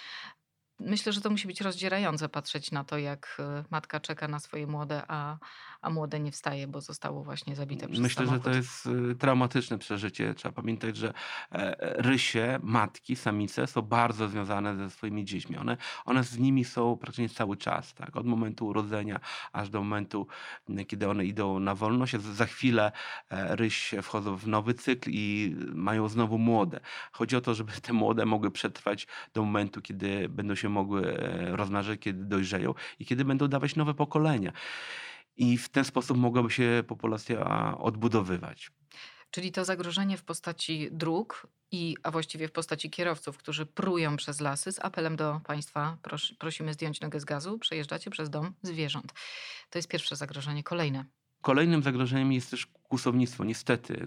Myślę, 0.81 1.13
że 1.13 1.21
to 1.21 1.31
musi 1.31 1.47
być 1.47 1.61
rozdzierające 1.61 2.29
patrzeć 2.29 2.71
na 2.71 2.85
to, 2.85 2.99
jak 2.99 3.37
e, 3.39 3.65
matka 3.71 4.01
czeka 4.01 4.29
na 4.29 4.41
swoje 4.41 4.67
młode, 4.67 5.03
a, 5.09 5.39
a 5.81 5.91
młode 5.91 6.21
nie 6.21 6.33
wstaje, 6.33 6.67
bo 6.67 6.81
zostało 6.81 7.25
właśnie 7.25 7.57
zabite 7.57 7.89
przez 7.89 8.01
Myślę, 8.01 8.27
samochód. 8.27 8.45
że 8.45 8.51
to 8.51 8.57
jest 8.57 8.89
e, 9.13 9.15
traumatyczne 9.15 9.79
przeżycie. 9.79 10.35
Trzeba 10.35 10.53
pamiętać, 10.53 10.97
że 10.97 11.15
e, 11.53 11.77
rysie, 12.03 12.59
matki, 12.63 13.17
samice 13.17 13.67
są 13.67 13.83
bardzo 13.83 14.29
związane 14.29 14.77
ze 14.77 14.91
swoimi 14.91 15.25
dziećmi. 15.25 15.57
One, 15.57 15.77
one 16.05 16.25
z 16.25 16.39
nimi 16.39 16.65
są 16.65 16.97
praktycznie 16.97 17.29
cały 17.29 17.57
czas, 17.57 17.95
tak? 17.95 18.17
od 18.17 18.27
momentu 18.27 18.67
urodzenia 18.67 19.21
aż 19.53 19.71
do 19.71 19.81
momentu, 19.83 20.27
kiedy 20.89 21.09
one 21.09 21.25
idą 21.25 21.59
na 21.59 21.75
wolność. 21.75 22.17
Za 22.17 22.47
chwilę 22.47 22.93
rysie 23.31 24.03
wchodzą 24.03 24.37
w 24.37 24.47
nowy 24.47 24.75
cykl 24.75 25.11
i 25.13 25.57
mają 25.75 26.09
znowu 26.09 26.39
młode. 26.39 26.81
Chodzi 27.13 27.37
o 27.37 27.41
to, 27.41 27.55
żeby 27.55 27.73
te 27.73 27.93
młode 27.93 28.27
mogły 28.27 28.51
przetrwać 28.51 29.07
do 29.35 29.43
momentu, 29.43 29.83
kiedy 29.83 30.29
będą 30.29 30.55
się 30.55 30.66
się 30.67 30.71
mogły 30.71 31.19
e, 31.19 31.57
rozmnażać, 31.57 32.01
kiedy 32.01 32.25
dojrzeją 32.25 32.75
i 32.99 33.07
kiedy 33.07 33.25
będą 33.25 33.49
dawać 33.49 33.77
nowe 33.77 33.95
pokolenia. 33.95 34.53
I 35.37 35.59
w 35.59 35.69
ten 35.69 35.85
sposób 35.85 36.17
mogłaby 36.19 36.51
się 36.51 36.85
populacja 36.87 37.79
odbudowywać. 37.79 38.71
Czyli 39.31 39.53
to 39.53 39.65
zagrożenie 39.65 40.17
w 40.17 40.25
postaci 40.25 40.89
dróg, 40.91 41.47
i, 41.71 41.97
a 42.03 42.11
właściwie 42.11 42.49
w 42.49 42.53
postaci 42.53 42.91
kierowców, 42.91 43.39
którzy 43.39 43.67
prują 43.67 44.17
przez 44.17 44.41
lasy, 44.41 44.73
z 44.73 44.85
apelem 44.85 45.17
do 45.17 45.41
Państwa 45.45 45.99
pros 46.03 46.33
prosimy 46.39 46.73
zdjąć 46.73 47.01
nogę 47.01 47.21
z 47.21 47.25
gazu, 47.25 47.59
przejeżdżacie 47.59 48.11
przez 48.11 48.31
dom 48.31 48.55
zwierząt. 48.63 49.13
To 49.71 49.79
jest 49.79 49.89
pierwsze 49.89 50.17
zagrożenie. 50.17 50.63
Kolejne. 50.63 51.05
Kolejnym 51.47 51.83
zagrożeniem 51.83 52.33
jest 52.33 52.51
też 52.51 52.67
kłusownictwo. 52.67 53.45
Niestety, 53.45 54.07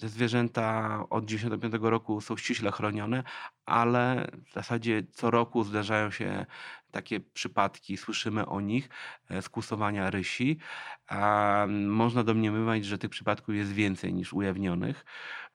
te 0.00 0.08
zwierzęta 0.08 0.98
od 1.10 1.26
1995 1.26 1.90
roku 1.90 2.20
są 2.20 2.36
ściśle 2.36 2.72
chronione, 2.72 3.22
ale 3.66 4.30
w 4.50 4.52
zasadzie 4.52 5.02
co 5.12 5.30
roku 5.30 5.64
zdarzają 5.64 6.10
się 6.10 6.46
takie 6.90 7.20
przypadki, 7.20 7.96
słyszymy 7.96 8.46
o 8.46 8.60
nich, 8.60 8.88
e, 9.30 9.42
skłusowania 9.42 10.10
rysi. 10.10 10.58
A 11.08 11.66
można 11.86 12.24
domniemywać, 12.24 12.84
że 12.84 12.98
tych 12.98 13.10
przypadków 13.10 13.54
jest 13.54 13.72
więcej 13.72 14.14
niż 14.14 14.32
ujawnionych. 14.32 15.04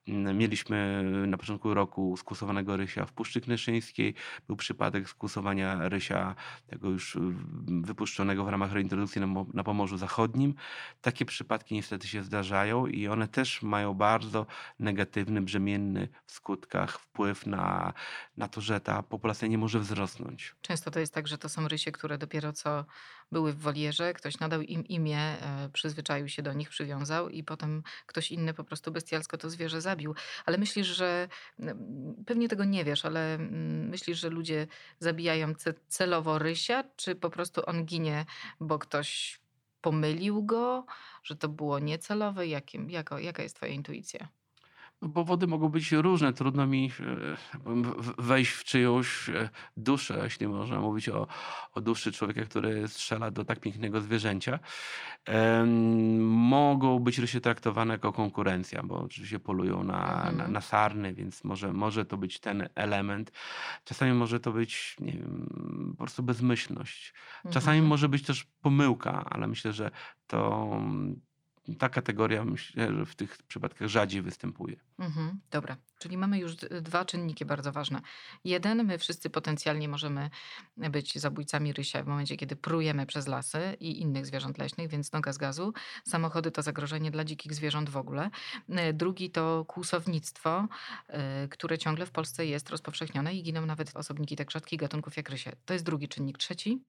Mm, 0.08 0.38
mieliśmy 0.38 1.02
na 1.26 1.36
początku 1.36 1.74
roku 1.74 2.16
skłusowanego 2.16 2.76
rysia 2.76 3.06
w 3.06 3.12
Puszczy 3.12 3.40
Knyszyńskiej. 3.40 4.14
Był 4.46 4.56
przypadek 4.56 5.08
skłusowania 5.08 5.88
rysia, 5.88 6.34
tego 6.66 6.90
już 6.90 7.18
wypuszczonego 7.66 8.44
w 8.44 8.48
ramach 8.48 8.72
reintrodukcji 8.72 9.22
na 9.54 9.64
Pomorzu 9.64 9.96
Zachodnim. 9.96 10.54
Takie 11.00 11.24
przypadki 11.24 11.74
niestety 11.74 12.08
się 12.08 12.22
zdarzają 12.22 12.86
i 12.86 13.08
one 13.08 13.28
też 13.28 13.62
mają 13.62 13.94
bardzo 13.94 14.46
negatywny, 14.78 15.42
brzemienny 15.42 16.08
w 16.26 16.32
skutkach 16.32 16.98
wpływ 16.98 17.46
na, 17.46 17.92
na 18.36 18.48
to, 18.48 18.60
że 18.60 18.80
ta 18.80 19.02
populacja 19.02 19.48
nie 19.48 19.58
może 19.58 19.80
wzrosnąć. 19.80 20.54
Często 20.60 20.90
to 20.90 21.00
jest 21.00 21.14
tak, 21.14 21.28
że 21.28 21.38
to 21.38 21.48
są 21.48 21.68
rysie, 21.68 21.92
które 21.92 22.18
dopiero 22.18 22.52
co 22.52 22.84
były 23.32 23.52
w 23.52 23.58
wolierze, 23.58 24.14
ktoś 24.14 24.38
nadał 24.38 24.60
im 24.60 24.86
imię, 24.86 25.18
e, 25.18 25.68
przyzwyczaił 25.72 26.28
się 26.28 26.42
do 26.42 26.52
nich, 26.52 26.68
przywiązał 26.68 27.28
i 27.28 27.44
potem 27.44 27.82
ktoś 28.06 28.30
inny 28.30 28.54
po 28.54 28.64
prostu 28.64 28.92
bestialsko 28.92 29.38
to 29.38 29.50
zwierzę 29.50 29.80
zabił. 29.80 30.14
Ale 30.46 30.58
myślisz, 30.58 30.86
że 30.86 31.28
pewnie 32.26 32.48
tego 32.48 32.64
nie 32.64 32.84
wiesz, 32.84 33.04
ale 33.04 33.38
myślisz, 33.88 34.18
że 34.18 34.30
ludzie 34.30 34.66
zabijają 34.98 35.52
celowo 35.88 36.38
rysia, 36.38 36.84
czy 36.96 37.14
po 37.14 37.30
prostu 37.30 37.62
on 37.66 37.84
ginie, 37.84 38.26
bo 38.60 38.78
ktoś 38.78 39.40
pomylił 39.80 40.42
go, 40.42 40.86
że 41.22 41.36
to 41.36 41.48
było 41.48 41.78
niecelowe? 41.78 42.46
Jakim, 42.46 42.90
jako, 42.90 43.18
jaka 43.18 43.42
jest 43.42 43.56
twoja 43.56 43.72
intuicja? 43.72 44.28
No, 45.02 45.08
powody 45.08 45.46
mogą 45.46 45.68
być 45.68 45.92
różne. 45.92 46.32
Trudno 46.32 46.66
mi 46.66 46.90
e, 47.00 48.12
wejść 48.18 48.52
w 48.52 48.64
czyjąś 48.64 49.28
e, 49.28 49.48
duszę, 49.76 50.20
jeśli 50.24 50.48
można 50.48 50.80
mówić 50.80 51.08
o, 51.08 51.26
o 51.74 51.80
duszy 51.80 52.12
człowieka, 52.12 52.44
który 52.44 52.88
strzela 52.88 53.30
do 53.30 53.44
tak 53.44 53.60
pięknego 53.60 54.00
zwierzęcia. 54.00 54.58
Mogą 56.20 56.98
być 56.98 57.18
rysie 57.18 57.40
traktowane 57.40 57.94
jako 57.94 58.12
konkurencja, 58.12 58.82
bo 58.82 59.00
oczywiście 59.00 59.38
polują 59.38 59.84
na, 59.84 59.98
na, 59.98 60.30
mhm. 60.30 60.52
na 60.52 60.60
sarny, 60.60 61.14
więc 61.14 61.44
może, 61.44 61.72
może 61.72 62.04
to 62.04 62.16
być 62.16 62.40
ten 62.40 62.68
element. 62.74 63.32
Czasami 63.84 64.12
może 64.12 64.40
to 64.40 64.52
być 64.52 64.96
nie 65.00 65.12
wiem, 65.12 65.46
po 65.90 65.96
prostu 65.96 66.22
bezmyślność. 66.22 67.14
Czasami 67.44 67.78
mhm. 67.78 67.86
może 67.86 68.08
być 68.08 68.22
też 68.22 68.46
pomyłka, 68.60 69.24
ale 69.30 69.46
myślę, 69.46 69.72
że 69.72 69.90
to 70.26 70.70
ta 71.78 71.88
kategoria 71.88 72.44
myślę, 72.44 72.94
że 72.94 73.06
w 73.06 73.14
tych 73.14 73.38
przypadkach 73.48 73.88
rzadziej 73.88 74.22
występuje. 74.22 74.76
Mhm, 74.98 75.40
dobra, 75.50 75.76
czyli 75.98 76.16
mamy 76.16 76.38
już 76.38 76.56
dwa 76.56 77.04
czynniki 77.04 77.44
bardzo 77.44 77.72
ważne. 77.72 78.00
Jeden, 78.44 78.84
my 78.84 78.98
wszyscy 78.98 79.30
potencjalnie 79.30 79.88
możemy 79.88 80.30
być 80.76 81.18
zabójcami 81.18 81.72
rysia 81.72 82.02
w 82.02 82.06
momencie, 82.06 82.36
kiedy 82.36 82.56
prujemy 82.56 83.06
przez 83.06 83.26
lasy 83.26 83.76
i 83.80 84.00
innych 84.00 84.26
zwierząt 84.26 84.58
leśnych, 84.58 84.88
więc 84.88 85.12
noga 85.12 85.32
z 85.32 85.38
gazu. 85.38 85.72
Samochody 86.04 86.50
to 86.50 86.62
zagrożenie 86.62 87.10
dla 87.10 87.24
dzikich 87.24 87.54
zwierząt 87.54 87.90
w 87.90 87.96
ogóle. 87.96 88.30
E, 88.68 88.92
Drugi 88.92 89.30
to 89.30 89.64
kłusownictwo, 89.64 90.68
e, 91.08 91.48
które 91.48 91.78
ciągle 91.78 92.06
w 92.06 92.10
Polsce 92.10 92.46
jest 92.46 92.70
rozpowszechnione 92.70 93.34
i 93.34 93.42
giną 93.42 93.66
nawet 93.66 93.96
osobniki 93.96 94.36
tak 94.36 94.50
rzadkich 94.50 94.78
gatunków 94.80 95.16
jak 95.16 95.28
rysie. 95.28 95.52
To 95.64 95.72
jest 95.72 95.84
drugi 95.84 96.08
czynnik. 96.08 96.38
Trzeci? 96.38 96.82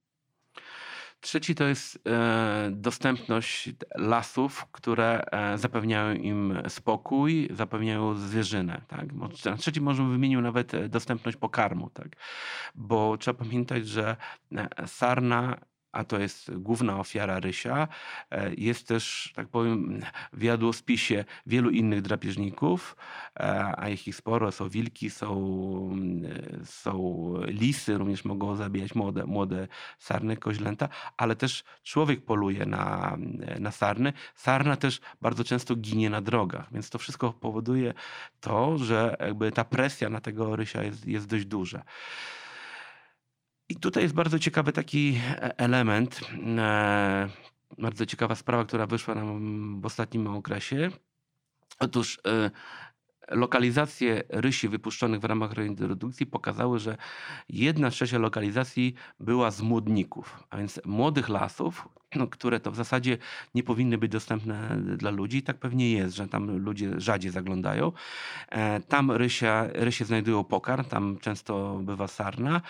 Trzeci 1.24 1.56
to 1.56 1.64
jest 1.64 2.00
e, 2.08 2.70
dostępność 2.72 3.70
lasów, 3.96 4.66
które 4.72 5.26
e, 5.32 5.58
zapewniają 5.58 6.14
im 6.14 6.58
spokój, 6.68 7.50
zapewniają 7.52 8.16
zwierzynę. 8.16 8.82
Tak? 8.88 9.06
Trzeci 9.58 9.82
może 9.82 10.04
wymienił 10.04 10.42
nawet 10.42 10.74
e, 10.74 10.90
dostępność 10.90 11.38
pokarmu, 11.38 11.90
tak? 11.90 12.08
bo 12.76 13.18
trzeba 13.18 13.44
pamiętać, 13.44 13.88
że 13.88 14.16
sarna, 14.86 15.58
a 15.94 16.04
to 16.04 16.20
jest 16.20 16.58
główna 16.58 17.00
ofiara 17.00 17.40
rysia, 17.40 17.88
e, 18.32 18.54
jest 18.58 18.88
też, 18.88 19.34
tak 19.36 19.48
powiem, 19.48 20.02
w 20.34 20.44
jadłospisie 20.44 21.26
wielu 21.46 21.70
innych 21.70 22.02
drapieżników, 22.02 22.96
e, 23.40 23.74
a 23.78 23.90
ich 23.90 24.08
ich 24.08 24.16
sporo. 24.16 24.52
Są 24.52 24.70
wilki, 24.70 25.10
są, 25.10 25.30
mm, 25.94 26.64
są 26.66 27.34
lisy, 27.48 27.98
również 27.98 28.26
mogą 28.26 28.56
zabijać 28.56 28.96
młode, 28.96 29.26
młode 29.26 29.68
sarny, 30.00 30.38
koźlęta, 30.38 30.90
ale 31.18 31.36
też 31.36 31.64
człowiek 31.84 32.26
poluje 32.26 32.66
na, 32.66 33.18
na 33.60 33.72
sarny. 33.72 34.14
Sarna 34.36 34.76
też 34.76 35.02
bardzo 35.22 35.44
często 35.44 35.76
ginie 35.76 36.10
na 36.10 36.22
drogach, 36.22 36.68
więc 36.72 36.90
to 36.90 37.00
wszystko 37.00 37.34
powoduje 37.34 37.94
to, 38.42 38.78
że 38.78 39.18
jakby 39.20 39.52
ta 39.52 39.64
presja 39.64 40.10
na 40.10 40.22
tego 40.22 40.56
rysia 40.56 40.84
jest, 40.84 41.08
jest 41.08 41.28
dość 41.28 41.46
duża. 41.46 41.84
I 43.74 43.76
tutaj 43.76 44.04
jest 44.04 44.16
bardzo 44.16 44.40
ciekawy 44.40 44.72
taki 44.72 45.20
e- 45.30 45.58
element, 45.58 46.22
e, 46.58 47.30
bardzo 47.78 48.06
ciekawa 48.06 48.36
sprawa, 48.36 48.66
która 48.66 48.88
wyszła 48.88 49.16
nam 49.16 49.82
w 49.82 49.86
ostatnim 49.86 50.28
okresie. 50.28 50.92
Otóż 51.80 52.20
e, 52.28 52.52
lokalizacje 53.30 54.24
rysi 54.30 54.70
wypuszczonych 54.70 55.20
w 55.20 55.24
ramach 55.24 55.54
reintrodukcji 55.54 56.26
pokazały, 56.26 56.80
że 56.80 56.98
jedna 57.50 57.90
trzecia 57.90 58.18
lokalizacji 58.18 58.94
była 59.20 59.52
z 59.52 59.62
młodników, 59.62 60.44
a 60.50 60.58
więc 60.58 60.82
młodych 60.86 61.30
lasów, 61.30 61.90
no, 62.16 62.28
które 62.28 62.60
to 62.60 62.72
w 62.72 62.76
zasadzie 62.76 63.18
nie 63.56 63.64
powinny 63.64 63.98
być 63.98 64.12
dostępne 64.12 64.78
dla 64.98 65.12
ludzi. 65.12 65.38
I 65.38 65.44
tak 65.44 65.58
pewnie 65.58 65.92
jest, 65.92 66.16
że 66.16 66.28
tam 66.28 66.58
ludzie 66.58 66.92
rzadziej 66.98 67.32
zaglądają. 67.32 67.92
Tam 68.88 69.12
rysia, 69.12 69.68
rysie 69.74 70.06
znajdują 70.06 70.44
pokarm, 70.44 70.86
tam 70.86 71.18
często 71.22 71.80
bywa 71.84 72.08
sarna. 72.08 72.62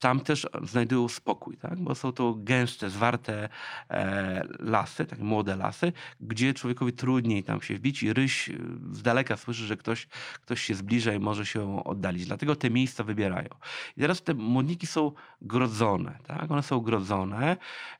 Tam 0.00 0.20
też 0.20 0.46
znajdują 0.62 1.08
spokój, 1.08 1.56
tak? 1.56 1.78
bo 1.78 1.94
są 1.94 2.12
to 2.12 2.34
gęste, 2.38 2.90
zwarte 2.90 3.48
e, 3.90 4.46
lasy, 4.58 5.04
takie 5.04 5.24
młode 5.24 5.56
lasy, 5.56 5.92
gdzie 6.20 6.54
człowiekowi 6.54 6.92
trudniej 6.92 7.44
tam 7.44 7.62
się 7.62 7.74
wbić 7.74 8.02
i 8.02 8.12
ryś 8.12 8.48
y, 8.48 8.58
z 8.92 9.02
daleka 9.02 9.36
słyszy, 9.36 9.66
że 9.66 9.76
ktoś, 9.76 10.06
ktoś 10.34 10.62
się 10.62 10.74
zbliża 10.74 11.12
i 11.12 11.18
może 11.18 11.46
się 11.46 11.84
oddalić. 11.84 12.26
Dlatego 12.26 12.56
te 12.56 12.70
miejsca 12.70 13.04
wybierają. 13.04 13.48
I 13.96 14.00
teraz 14.00 14.22
te 14.22 14.34
młodniki 14.34 14.86
są 14.86 15.12
grodzone. 15.42 16.18
Tak? 16.26 16.50
One 16.50 16.62
są 16.62 16.80
grodzone 16.80 17.56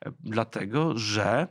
e, 0.07 0.13
dlatego, 0.21 0.99
że 0.99 1.49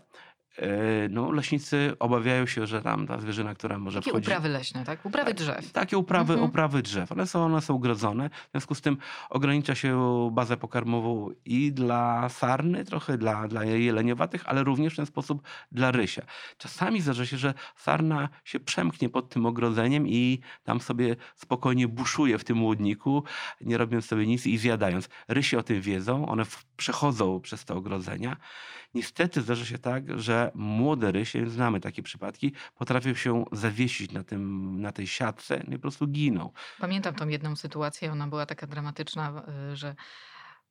no, 1.10 1.32
leśnicy 1.32 1.94
obawiają 2.00 2.46
się, 2.46 2.68
że 2.68 2.82
tam 2.82 3.08
ta 3.08 3.20
zwierzyna, 3.20 3.56
która 3.56 3.80
może 3.80 4.00
Takie 4.00 4.10
wchodzić... 4.12 4.28
uprawy 4.28 4.50
leśne, 4.50 4.86
tak? 4.86 5.06
Uprawy 5.06 5.34
drzew. 5.34 5.72
Takie 5.72 5.98
uprawy, 5.98 6.34
Mhm. 6.34 6.50
uprawy 6.50 6.82
drzew. 6.82 7.12
One 7.12 7.28
są, 7.28 7.46
one 7.46 7.62
są 7.62 7.78
grodzone. 7.78 8.30
W 8.30 8.52
związku 8.52 8.76
z 8.76 8.82
tym 8.82 8.98
ogranicza 9.30 9.76
się 9.76 10.30
bazę 10.34 10.58
pokarmową 10.58 11.30
i 11.46 11.72
dla 11.74 12.30
sarny, 12.30 12.86
trochę 12.86 13.18
dla, 13.18 13.48
dla 13.48 13.64
jeleniowatych, 13.64 14.44
ale 14.46 14.64
również 14.64 14.94
w 14.94 14.96
ten 14.96 15.06
sposób 15.06 15.42
dla 15.72 15.92
rysia. 15.92 16.22
Czasami 16.58 17.02
zdarza 17.02 17.26
się, 17.26 17.38
że 17.38 17.54
sarna 17.76 18.30
się 18.44 18.60
przemknie 18.60 19.10
pod 19.10 19.30
tym 19.30 19.46
ogrodzeniem 19.46 20.08
i 20.08 20.40
tam 20.64 20.82
sobie 20.82 21.16
spokojnie 21.36 21.88
buszuje 21.88 22.38
w 22.38 22.44
tym 22.44 22.64
łudniku, 22.64 23.24
nie 23.62 23.78
robiąc 23.78 24.06
sobie 24.06 24.28
nic 24.28 24.48
i 24.48 24.58
zjadając. 24.58 25.10
Rysie 25.28 25.58
o 25.58 25.64
tym 25.64 25.82
wiedzą, 25.82 26.28
one 26.28 26.44
przechodzą 26.78 27.40
przez 27.42 27.66
te 27.66 27.76
ogrodzenia. 27.76 28.38
Niestety 28.94 29.42
zdarza 29.42 29.66
się 29.66 29.78
tak, 29.78 30.20
że 30.20 30.52
młode 30.56 31.12
rysie, 31.12 31.50
znamy 31.50 31.80
takie 31.80 32.04
przypadki, 32.04 32.54
potrafią 32.78 33.16
się 33.16 33.46
zawiesić 33.52 34.12
na, 34.12 34.24
tym, 34.24 34.82
na 34.82 34.92
tej 34.92 35.08
siatce 35.08 35.64
no 35.68 35.74
i 35.74 35.78
po 35.78 35.82
prostu 35.82 36.08
giną. 36.08 36.52
Pamiętam 36.80 37.16
tą 37.16 37.28
jedną 37.28 37.56
sytuację, 37.56 38.12
ona 38.12 38.28
była 38.28 38.46
taka 38.46 38.68
dramatyczna, 38.68 39.44
y, 39.74 39.76
że 39.76 39.96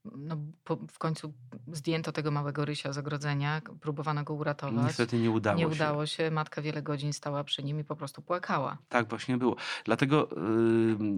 no, 0.04 0.36
po, 0.64 0.76
w 0.76 0.98
końcu 0.98 1.32
zdjęto 1.72 2.12
tego 2.12 2.30
małego 2.30 2.64
rysia 2.64 2.92
z 2.92 2.98
ogrodzenia, 2.98 3.62
próbowano 3.80 4.24
go 4.24 4.34
uratować. 4.34 4.84
Niestety 4.84 5.18
nie 5.18 5.30
udało 5.30 5.56
Nie 5.58 5.62
się. 5.64 5.68
udało 5.68 6.06
się, 6.06 6.30
matka 6.30 6.62
wiele 6.62 6.82
godzin 6.82 7.12
stała 7.12 7.44
przy 7.44 7.62
nim 7.62 7.80
i 7.80 7.84
po 7.84 7.96
prostu 7.96 8.22
płakała. 8.22 8.78
Tak 8.88 9.08
właśnie 9.08 9.36
było. 9.36 9.56
Dlatego 9.84 10.30
y, 10.32 10.36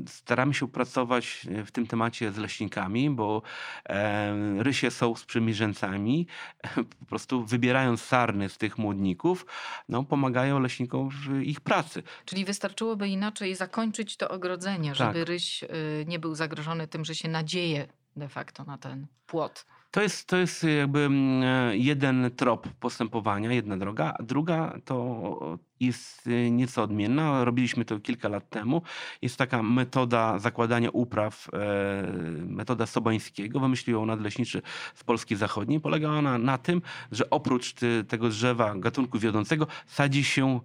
staramy 0.08 0.54
się 0.54 0.68
pracować 0.68 1.46
w 1.66 1.70
tym 1.70 1.86
temacie 1.86 2.32
z 2.32 2.36
leśnikami, 2.36 3.10
bo 3.10 3.42
e, 3.88 4.62
rysie 4.62 4.90
są 4.90 5.16
sprzymierzeńcami. 5.16 6.26
Po 7.00 7.06
prostu 7.06 7.44
wybierając 7.44 8.02
sarny 8.02 8.48
z 8.48 8.58
tych 8.58 8.78
młodników, 8.78 9.46
no, 9.88 10.04
pomagają 10.04 10.60
leśnikom 10.60 11.10
w 11.10 11.42
ich 11.42 11.60
pracy. 11.60 12.02
Czyli 12.24 12.44
wystarczyłoby 12.44 13.08
inaczej 13.08 13.54
zakończyć 13.54 14.16
to 14.16 14.28
ogrodzenie, 14.28 14.94
żeby 14.94 15.18
Tak. 15.18 15.28
ryś 15.28 15.62
y, 15.62 15.68
nie 16.08 16.18
był 16.18 16.34
zagrożony 16.34 16.88
tym, 16.88 17.04
że 17.04 17.14
się 17.14 17.28
nadzieje 17.28 17.88
de 18.16 18.28
facto 18.28 18.64
na 18.64 18.78
ten 18.78 19.06
płot. 19.26 19.66
To 19.90 20.02
jest, 20.02 20.28
to 20.28 20.36
jest 20.36 20.64
jakby 20.64 20.98
mm, 20.98 21.42
jeden 21.78 22.30
trop 22.36 22.68
postępowania, 22.80 23.52
jedna 23.52 23.76
droga, 23.76 24.14
a 24.18 24.22
druga 24.22 24.78
to 24.84 25.58
jest 25.80 26.26
e, 26.26 26.50
nieco 26.50 26.82
odmienna. 26.82 27.44
Robiliśmy 27.44 27.84
to 27.84 28.00
kilka 28.00 28.28
lat 28.28 28.50
temu. 28.50 28.82
Jest 29.22 29.36
taka 29.36 29.62
metoda 29.62 30.38
zakładania 30.38 30.90
upraw, 30.90 31.48
e, 31.52 31.58
metoda 32.46 32.86
Sobańskiego. 32.86 33.60
Wymyślił 33.60 33.96
ją 33.96 34.06
nadleśniczy 34.06 34.62
z 34.94 35.04
Polski 35.04 35.36
Zachodniej. 35.36 35.80
Polega 35.80 36.08
ona 36.08 36.38
na 36.38 36.58
tym, 36.58 36.82
że 37.12 37.30
oprócz 37.30 37.74
tego 38.08 38.28
drzewa 38.28 38.74
gatunku 38.74 39.18
wiodącego 39.18 39.66
sadzi 39.86 40.24
się 40.24 40.60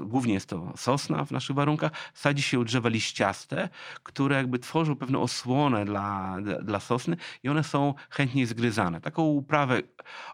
głównie 0.00 0.34
jest 0.34 0.48
to 0.48 0.72
sosna 0.76 1.24
w 1.24 1.30
naszych 1.30 1.56
warunkach, 1.56 1.92
sadzi 2.14 2.42
się 2.42 2.64
drzewa 2.64 2.88
liściaste, 2.88 3.68
które 4.02 4.36
jakby 4.36 4.58
tworzą 4.58 4.96
pewną 4.96 5.22
osłonę 5.22 5.84
dla, 5.84 6.36
dla 6.62 6.80
sosny 6.80 7.16
i 7.42 7.48
one 7.48 7.64
są 7.64 7.94
chętniej 8.10 8.46
zgryzane. 8.46 9.00
Taką 9.00 9.22
uprawę 9.22 9.82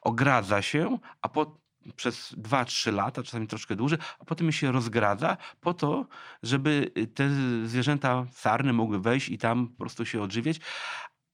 ogradza 0.03 0.63
się, 0.63 0.99
a 1.23 1.29
po, 1.29 1.62
przez 1.97 2.33
2-3 2.33 2.93
lata, 2.93 3.23
czasami 3.23 3.47
troszkę 3.47 3.77
dłużej, 3.77 3.99
a 4.19 4.25
potem 4.25 4.53
się 4.53 4.73
rozgradza 4.73 5.37
po 5.61 5.75
to, 5.75 6.07
żeby 6.43 6.91
te 7.15 7.31
zwierzęta 7.65 8.27
sarny 8.33 8.73
mogły 8.73 9.01
wejść 9.01 9.29
i 9.29 9.39
tam 9.39 9.69
po 9.69 9.79
prostu 9.79 10.07
się 10.07 10.23
odżywiać. 10.23 10.61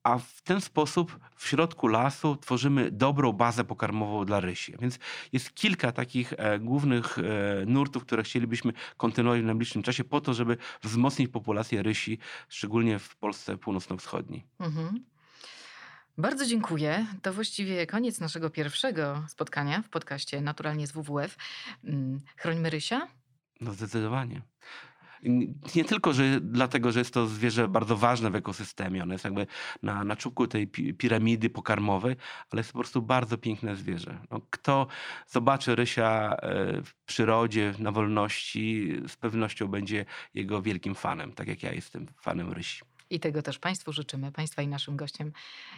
A 0.02 0.18
w 0.18 0.42
ten 0.42 0.60
sposób 0.60 1.18
w 1.36 1.48
środku 1.48 1.86
lasu 1.86 2.36
tworzymy 2.36 2.90
dobrą 2.90 3.32
bazę 3.32 3.64
pokarmową 3.64 4.24
dla 4.24 4.40
rysi. 4.40 4.74
Więc 4.80 4.98
jest 5.32 5.54
kilka 5.54 5.92
takich 5.92 6.32
e, 6.36 6.58
głównych 6.58 7.18
e, 7.18 7.22
nurtów, 7.66 8.02
które 8.02 8.22
chcielibyśmy 8.22 8.72
kontynuować 8.96 9.42
w 9.42 9.44
najbliższym 9.44 9.82
czasie 9.82 10.04
po 10.04 10.20
to, 10.20 10.34
żeby 10.34 10.56
wzmocnić 10.82 11.28
populację 11.28 11.82
rysi, 11.82 12.18
szczególnie 12.48 12.98
w 12.98 13.16
Polsce 13.16 13.56
północno-wschodniej. 13.56 14.46
Mhm. 14.60 15.04
Bardzo 16.18 16.46
dziękuję. 16.46 17.06
To 17.22 17.32
właściwie 17.32 17.86
koniec 17.86 18.20
naszego 18.20 18.50
pierwszego 18.50 19.24
spotkania 19.28 19.82
w 19.82 19.88
podcaście 19.88 20.40
Naturalnie 20.40 20.86
z 20.86 20.92
WWF. 20.92 21.36
Mm, 21.84 22.20
Chrońmy 22.36 22.70
rysia? 22.70 23.08
No 23.60 23.72
zdecydowanie. 23.72 24.42
Nie 25.74 25.84
tylko 25.84 26.12
że, 26.12 26.40
dlatego, 26.40 26.92
że 26.92 26.98
jest 26.98 27.14
to 27.14 27.26
zwierzę 27.26 27.68
bardzo 27.68 27.96
ważne 27.96 28.30
w 28.30 28.34
ekosystemie, 28.34 29.02
ono 29.02 29.12
jest 29.12 29.24
jakby 29.24 29.46
na, 29.82 30.04
na 30.04 30.16
czubku 30.16 30.46
tej 30.46 30.66
pi- 30.66 30.94
piramidy 30.94 31.50
pokarmowej, 31.50 32.16
ale 32.50 32.60
jest 32.60 32.72
po 32.72 32.78
prostu 32.78 33.02
bardzo 33.02 33.38
piękne 33.38 33.76
zwierzę. 33.76 34.18
No, 34.30 34.40
kto 34.50 34.86
zobaczy 35.26 35.74
rysia 35.74 36.36
e, 36.36 36.82
w 36.82 36.94
przyrodzie, 37.06 37.74
na 37.78 37.92
wolności, 37.92 38.92
z 39.08 39.16
pewnością 39.16 39.68
będzie 39.68 40.04
jego 40.34 40.62
wielkim 40.62 40.94
fanem, 40.94 41.32
tak 41.32 41.48
jak 41.48 41.62
ja 41.62 41.72
jestem 41.72 42.06
fanem 42.22 42.52
rysi. 42.52 42.80
I 43.10 43.20
tego 43.20 43.42
też 43.42 43.58
Państwu 43.58 43.92
życzymy. 43.92 44.32
Państwa 44.32 44.62
i 44.62 44.68
naszym 44.68 44.96
gościem 44.96 45.32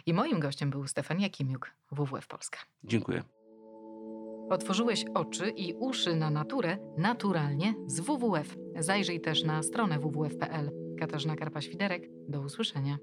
i 0.05 0.13
moim 0.13 0.39
gościem 0.39 0.69
był 0.69 0.87
Stefan 0.87 1.19
Jakimiuk, 1.19 1.71
WWF 1.91 2.27
Polska. 2.27 2.59
Dziękuję. 2.83 3.23
Otworzyłeś 4.49 5.05
oczy 5.13 5.49
i 5.49 5.73
uszy 5.73 6.15
na 6.15 6.29
naturę 6.29 6.77
naturalnie 6.97 7.73
z 7.87 7.99
WWF. 7.99 8.55
Zajrzyj 8.79 9.21
też 9.21 9.43
na 9.43 9.63
stronę 9.63 9.99
wwf.pl. 9.99 10.71
Katarzyna 10.99 11.35
Karpa-Świderek. 11.35 12.09
Do 12.27 12.41
usłyszenia. 12.41 12.97